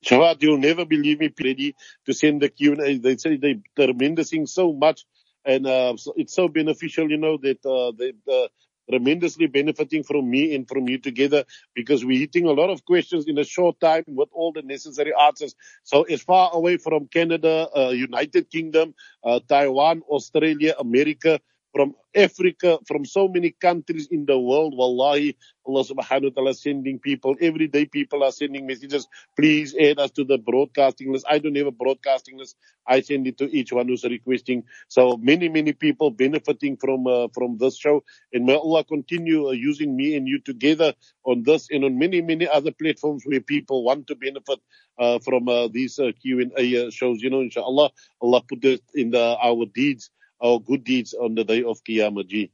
Shawad, 0.03 0.43
you'll 0.43 0.57
never 0.57 0.87
believe 0.87 1.21
me, 1.21 1.31
ready 1.43 1.77
to 2.07 2.14
send 2.14 2.40
the 2.40 2.49
Q&A. 2.49 2.97
They 2.97 3.19
say 3.19 3.37
they're 3.37 3.61
tremendous 3.77 4.33
so 4.47 4.73
much 4.73 5.05
and 5.44 5.66
uh, 5.66 5.96
so 5.96 6.14
it's 6.16 6.35
so 6.35 6.48
beneficial, 6.48 7.11
you 7.11 7.16
know, 7.16 7.37
that 7.38 7.64
uh, 7.64 7.92
they 7.98 8.12
uh, 8.33 8.48
tremendously 8.88 9.46
benefiting 9.46 10.02
from 10.02 10.28
me 10.28 10.54
and 10.54 10.68
from 10.68 10.88
you 10.88 10.98
together 10.98 11.44
because 11.74 12.04
we're 12.04 12.18
hitting 12.18 12.46
a 12.46 12.52
lot 12.52 12.70
of 12.70 12.85
questions 12.85 13.26
in 13.26 13.38
a 13.38 13.44
short 13.44 13.80
time 13.80 14.04
with 14.07 14.28
all 14.33 14.52
the 14.52 14.62
necessary 14.62 15.12
answers. 15.14 15.54
So 15.83 16.02
as 16.02 16.22
far 16.22 16.50
away 16.52 16.76
from 16.76 17.07
Canada, 17.09 17.68
uh, 17.76 17.90
United 17.90 18.50
Kingdom, 18.50 18.94
uh, 19.22 19.40
Taiwan, 19.48 20.02
Australia, 20.09 20.74
America, 20.78 21.40
from 21.75 21.95
Africa, 22.15 22.79
from 22.87 23.05
so 23.05 23.27
many 23.27 23.51
countries 23.51 24.07
in 24.11 24.27
the 24.27 24.39
world. 24.39 24.75
Wallahi, 24.77 25.37
Allah 25.67 25.83
subhanahu 25.83 26.31
wa 26.31 26.35
ta'ala 26.37 26.55
sending 26.55 27.01
people. 27.01 27.35
Every 27.41 27.67
day 27.67 27.87
people 27.87 28.23
are 28.23 28.31
sending 28.31 28.67
messages. 28.67 29.09
Please 29.37 29.75
add 29.75 29.99
us 29.99 30.13
to 30.13 30.25
the 30.25 30.39
broadcasting 30.39 31.13
list. 31.13 31.27
I 31.29 31.39
don't 31.39 31.57
have 31.57 31.67
a 31.67 31.73
broadcasting 31.73 32.39
list. 32.39 32.57
I 32.87 33.01
send 33.01 33.27
it 33.27 33.39
to 33.39 33.51
each 33.51 33.73
one 33.73 33.89
who's 33.89 34.05
requesting. 34.05 34.65
So 34.87 35.17
many, 35.17 35.49
many 35.49 35.73
people 35.73 36.11
benefiting 36.11 36.77
from, 36.77 37.09
uh, 37.09 37.29
from 37.35 37.59
this 37.59 37.77
show. 37.77 38.05
And 38.33 38.47
may 38.47 38.55
Allah 38.55 38.85
continue 38.85 39.49
uh, 39.49 39.53
using 39.53 39.97
me 39.97 40.15
and 40.17 40.29
you 40.29 40.41
together 40.41 40.95
on 41.25 41.43
this 41.43 41.69
and 41.71 41.85
on 41.85 41.99
many, 41.99 42.23
many 42.23 42.47
other 42.47 42.71
platforms 42.71 43.25
where 43.25 43.41
people 43.41 43.83
want 43.83 44.07
to 44.09 44.15
benefit 44.15 44.61
uh, 44.99 45.19
from 45.19 45.49
uh, 45.49 45.67
these 45.69 45.99
uh, 45.99 46.13
Q&A 46.23 46.87
uh, 46.87 46.91
shows. 46.91 47.21
You 47.21 47.31
know, 47.31 47.41
inshallah, 47.41 47.91
Allah 48.21 48.43
put 48.47 48.65
it 48.65 48.83
in 48.95 49.11
the, 49.11 49.37
our 49.43 49.67
deeds 49.67 50.11
our 50.40 50.59
good 50.61 50.85
deeds 50.85 51.14
on 51.14 51.35
the 51.35 51.44
day 51.44 51.62
of 51.62 51.83
Qiyamah. 51.85 52.51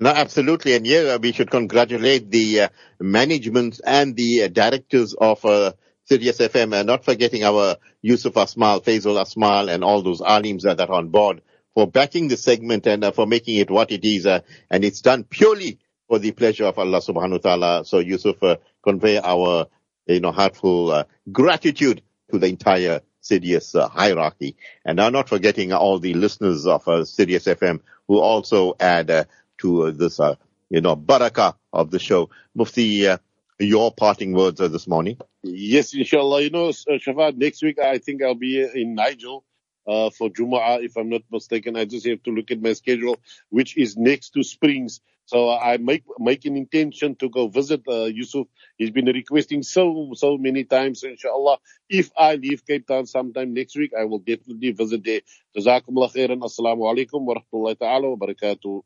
No, 0.00 0.10
absolutely. 0.10 0.74
And 0.74 0.86
yeah, 0.86 1.16
we 1.16 1.32
should 1.32 1.50
congratulate 1.50 2.30
the 2.30 2.62
uh, 2.62 2.68
management 3.00 3.80
and 3.86 4.16
the 4.16 4.44
uh, 4.44 4.48
directors 4.48 5.14
of 5.14 5.44
uh, 5.44 5.72
Sirius 6.06 6.38
FM, 6.38 6.74
and 6.74 6.88
not 6.88 7.04
forgetting 7.04 7.44
our 7.44 7.76
Yusuf 8.00 8.34
Asmal, 8.34 8.82
Faisal 8.82 9.20
Asmal, 9.22 9.72
and 9.72 9.84
all 9.84 10.02
those 10.02 10.20
alims 10.20 10.62
that 10.62 10.80
are 10.80 10.90
on 10.90 11.08
board 11.08 11.40
for 11.74 11.86
backing 11.86 12.28
the 12.28 12.36
segment 12.36 12.86
and 12.86 13.04
uh, 13.04 13.12
for 13.12 13.26
making 13.26 13.58
it 13.58 13.70
what 13.70 13.92
it 13.92 14.04
is. 14.04 14.26
Uh, 14.26 14.40
and 14.70 14.84
it's 14.84 15.00
done 15.00 15.24
purely 15.24 15.78
for 16.08 16.18
the 16.18 16.32
pleasure 16.32 16.64
of 16.64 16.78
Allah 16.78 16.98
subhanahu 17.00 17.32
wa 17.32 17.38
ta'ala. 17.38 17.84
So 17.84 18.00
Yusuf, 18.00 18.42
uh, 18.42 18.56
convey 18.82 19.18
our, 19.18 19.66
you 20.06 20.20
know, 20.20 20.32
heartful 20.32 20.90
uh, 20.90 21.04
gratitude 21.30 22.02
to 22.30 22.38
the 22.38 22.48
entire 22.48 23.00
Sirius 23.22 23.74
uh, 23.74 23.88
hierarchy. 23.88 24.56
And 24.84 25.00
I'm 25.00 25.12
not 25.12 25.28
forgetting 25.28 25.72
all 25.72 25.98
the 25.98 26.14
listeners 26.14 26.66
of 26.66 26.86
uh, 26.86 27.02
FM 27.02 27.80
who 28.08 28.18
also 28.18 28.74
add 28.78 29.10
uh, 29.10 29.24
to 29.58 29.92
this, 29.92 30.20
uh, 30.20 30.34
you 30.68 30.80
know, 30.80 30.96
barakah 30.96 31.54
of 31.72 31.90
the 31.90 31.98
show. 31.98 32.28
Mufti, 32.54 33.06
uh, 33.06 33.18
your 33.58 33.92
parting 33.92 34.32
words 34.32 34.60
uh, 34.60 34.68
this 34.68 34.86
morning. 34.86 35.18
Yes, 35.42 35.94
inshallah. 35.94 36.42
You 36.42 36.50
know, 36.50 36.68
Shafat, 36.68 37.36
next 37.36 37.62
week 37.62 37.78
I 37.78 37.98
think 37.98 38.22
I'll 38.22 38.34
be 38.34 38.60
in 38.60 38.94
Nigel 38.94 39.44
for 39.84 40.28
Jumu'ah, 40.28 40.84
if 40.84 40.96
I'm 40.96 41.08
not 41.08 41.22
mistaken. 41.30 41.76
I 41.76 41.84
just 41.84 42.06
have 42.06 42.22
to 42.24 42.30
look 42.30 42.50
at 42.50 42.60
my 42.60 42.72
schedule, 42.72 43.16
which 43.50 43.76
is 43.76 43.96
next 43.96 44.30
to 44.30 44.42
Springs. 44.42 45.00
So 45.26 45.50
I 45.50 45.76
make 45.78 46.04
make 46.18 46.44
an 46.44 46.56
intention 46.56 47.14
to 47.16 47.28
go 47.28 47.48
visit 47.48 47.82
uh, 47.88 48.04
Yusuf. 48.04 48.46
He's 48.76 48.90
been 48.90 49.06
requesting 49.06 49.62
so 49.62 50.12
so 50.14 50.36
many 50.36 50.64
times. 50.64 51.04
Inshallah, 51.04 51.58
if 51.88 52.10
I 52.18 52.34
leave 52.36 52.66
Cape 52.66 52.86
Town 52.86 53.06
sometime 53.06 53.54
next 53.54 53.76
week, 53.76 53.92
I 53.98 54.04
will 54.04 54.18
definitely 54.18 54.72
visit 54.72 55.04
there. 55.04 55.20
Jazakumullah 55.56 56.12
khairan. 56.12 56.40
Assalamu 56.40 56.84
alaikum 56.90 57.22
wa 57.22 57.34
rahmatullahi 57.36 57.78
ta'ala 57.78 58.10
wa. 58.10 58.82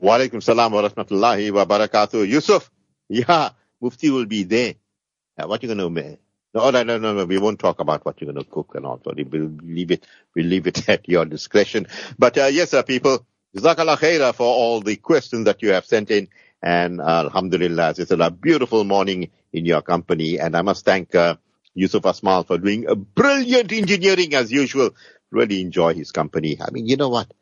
Wa 0.00 0.16
alaikum 0.16 0.42
salam 0.42 0.72
wa 0.72 0.82
rahmatullahi 0.82 1.50
wa 1.50 1.64
barakatuh. 1.64 2.28
Yusuf, 2.28 2.70
yeah, 3.08 3.50
Mufti 3.80 4.10
will 4.10 4.26
be 4.26 4.44
there. 4.44 4.74
Uh, 5.36 5.46
what 5.46 5.62
you 5.62 5.74
to 5.74 5.90
make? 5.90 6.18
No, 6.54 6.70
no, 6.70 6.82
no, 6.82 6.98
no, 6.98 7.24
we 7.26 7.38
won't 7.38 7.58
talk 7.58 7.80
about 7.80 8.04
what 8.04 8.20
you're 8.20 8.32
going 8.32 8.42
to 8.44 8.50
cook 8.50 8.74
and 8.74 8.86
all. 8.86 9.00
We'll 9.04 9.50
leave 9.62 9.90
it, 9.90 10.06
we'll 10.34 10.46
leave 10.46 10.66
it 10.66 10.88
at 10.88 11.08
your 11.08 11.24
discretion. 11.24 11.86
But 12.18 12.38
uh, 12.38 12.46
yes, 12.46 12.74
uh, 12.74 12.82
people, 12.82 13.26
Jazakallah 13.58 13.98
khaira 13.98 14.34
for 14.34 14.46
all 14.46 14.80
the 14.80 14.96
questions 14.96 15.44
that 15.46 15.62
you 15.62 15.70
have 15.72 15.84
sent 15.84 16.10
in. 16.10 16.28
And 16.62 17.00
uh, 17.00 17.24
Alhamdulillah, 17.24 17.94
it's 17.98 18.10
a 18.10 18.30
beautiful 18.30 18.84
morning 18.84 19.30
in 19.52 19.64
your 19.64 19.82
company. 19.82 20.38
And 20.40 20.56
I 20.56 20.62
must 20.62 20.84
thank 20.84 21.14
uh, 21.14 21.36
Yusuf 21.74 22.02
Asmal 22.02 22.46
for 22.46 22.58
doing 22.58 22.86
a 22.88 22.96
brilliant 22.96 23.72
engineering 23.72 24.34
as 24.34 24.50
usual. 24.52 24.90
Really 25.30 25.60
enjoy 25.60 25.94
his 25.94 26.12
company. 26.12 26.58
I 26.60 26.70
mean, 26.70 26.86
you 26.86 26.96
know 26.96 27.10
what? 27.10 27.32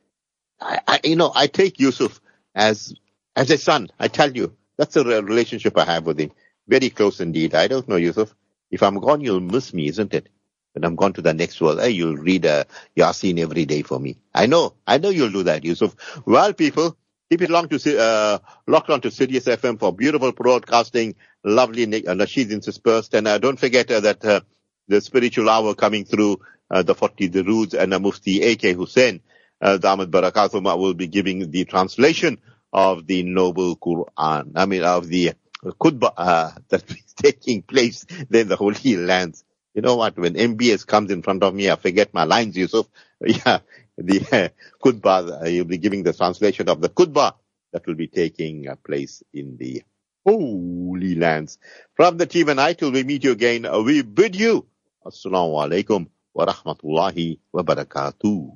I, 0.60 0.80
I 0.86 1.00
you 1.04 1.16
know, 1.16 1.32
I 1.34 1.46
take 1.46 1.80
Yusuf 1.80 2.20
as 2.54 2.94
as 3.34 3.50
a 3.50 3.58
son. 3.58 3.88
I 3.98 4.08
tell 4.08 4.32
you, 4.32 4.56
that's 4.76 4.94
the 4.94 5.04
relationship 5.04 5.78
I 5.78 5.84
have 5.84 6.06
with 6.06 6.18
him. 6.20 6.32
Very 6.66 6.90
close 6.90 7.20
indeed. 7.20 7.54
I 7.54 7.68
don't 7.68 7.88
know, 7.88 7.96
Yusuf. 7.96 8.34
If 8.70 8.82
I'm 8.82 8.98
gone, 8.98 9.20
you'll 9.20 9.40
miss 9.40 9.72
me, 9.72 9.88
isn't 9.88 10.14
it? 10.14 10.28
When 10.76 10.84
I'm 10.84 10.94
gone 10.94 11.14
to 11.14 11.22
the 11.22 11.32
next 11.32 11.58
world, 11.62 11.80
hey, 11.80 11.90
you'll 11.90 12.18
read 12.18 12.44
a 12.44 12.60
uh, 12.60 12.64
Yasin 12.94 13.38
every 13.38 13.64
day 13.64 13.80
for 13.80 13.98
me. 13.98 14.18
I 14.34 14.44
know, 14.44 14.74
I 14.86 14.98
know 14.98 15.08
you'll 15.08 15.32
do 15.32 15.44
that, 15.44 15.64
Yusuf. 15.64 15.96
Well, 16.26 16.52
people, 16.52 16.98
keep 17.30 17.40
it 17.40 17.48
long 17.48 17.68
to, 17.70 17.78
see 17.78 17.96
uh, 17.98 18.38
locked 18.66 18.90
on 18.90 19.00
to 19.00 19.10
Sirius 19.10 19.46
FM 19.46 19.78
for 19.80 19.94
beautiful 19.94 20.32
broadcasting, 20.32 21.14
lovely 21.42 21.84
uh, 21.84 22.12
nasheed 22.12 22.50
interspersed, 22.50 23.14
and 23.14 23.26
uh, 23.26 23.38
don't 23.38 23.58
forget 23.58 23.90
uh, 23.90 24.00
that 24.00 24.22
uh, 24.22 24.40
the 24.86 25.00
spiritual 25.00 25.48
hour 25.48 25.74
coming 25.74 26.04
through 26.04 26.40
uh, 26.70 26.82
the 26.82 26.94
40 26.94 27.30
Duruds 27.30 27.72
and 27.72 27.94
uh, 27.94 27.98
Mufti 27.98 28.42
A.K. 28.42 28.74
Hussein, 28.74 29.22
uh, 29.62 29.78
Damat 29.80 30.10
Barakatuh 30.10 30.78
will 30.78 30.92
be 30.92 31.06
giving 31.06 31.50
the 31.50 31.64
translation 31.64 32.36
of 32.70 33.06
the 33.06 33.22
noble 33.22 33.76
Quran. 33.76 34.52
I 34.56 34.66
mean, 34.66 34.84
of 34.84 35.08
the 35.08 35.32
Qutbah 35.64 36.12
uh, 36.18 36.50
that 36.68 36.90
is 36.90 37.14
taking 37.14 37.62
place 37.62 38.04
in 38.30 38.48
the 38.48 38.56
Holy 38.56 38.96
Lands 38.96 39.42
you 39.76 39.82
know 39.82 39.96
what? 39.96 40.18
When 40.18 40.34
MBS 40.34 40.86
comes 40.86 41.12
in 41.12 41.22
front 41.22 41.44
of 41.44 41.54
me, 41.54 41.70
I 41.70 41.76
forget 41.76 42.14
my 42.14 42.24
lines, 42.24 42.56
Yusuf. 42.58 42.88
Yeah, 43.26 43.60
the 43.98 44.52
uh, 44.84 45.30
uh, 45.42 45.46
you'll 45.46 45.66
be 45.66 45.78
giving 45.78 46.04
the 46.04 46.14
translation 46.14 46.68
of 46.70 46.82
the 46.82 46.90
Kutbah 46.90 47.34
that 47.72 47.86
will 47.86 47.96
be 47.96 48.08
taking 48.08 48.68
uh, 48.68 48.76
place 48.76 49.22
in 49.34 49.58
the 49.58 49.84
Holy 50.26 51.16
Lands. 51.16 51.58
From 51.96 52.18
the 52.18 52.26
team 52.26 52.50
and 52.50 52.60
I, 52.60 52.74
till 52.74 52.92
we 52.92 53.04
meet 53.04 53.24
you 53.24 53.32
again, 53.32 53.66
we 53.86 54.02
bid 54.02 54.36
you 54.36 54.66
Assalamu 55.06 55.58
alaikum 55.58 56.08
wa 56.34 56.46
rahmatullahi 56.46 57.40
wa 57.52 57.62
barakatuh. 57.64 58.54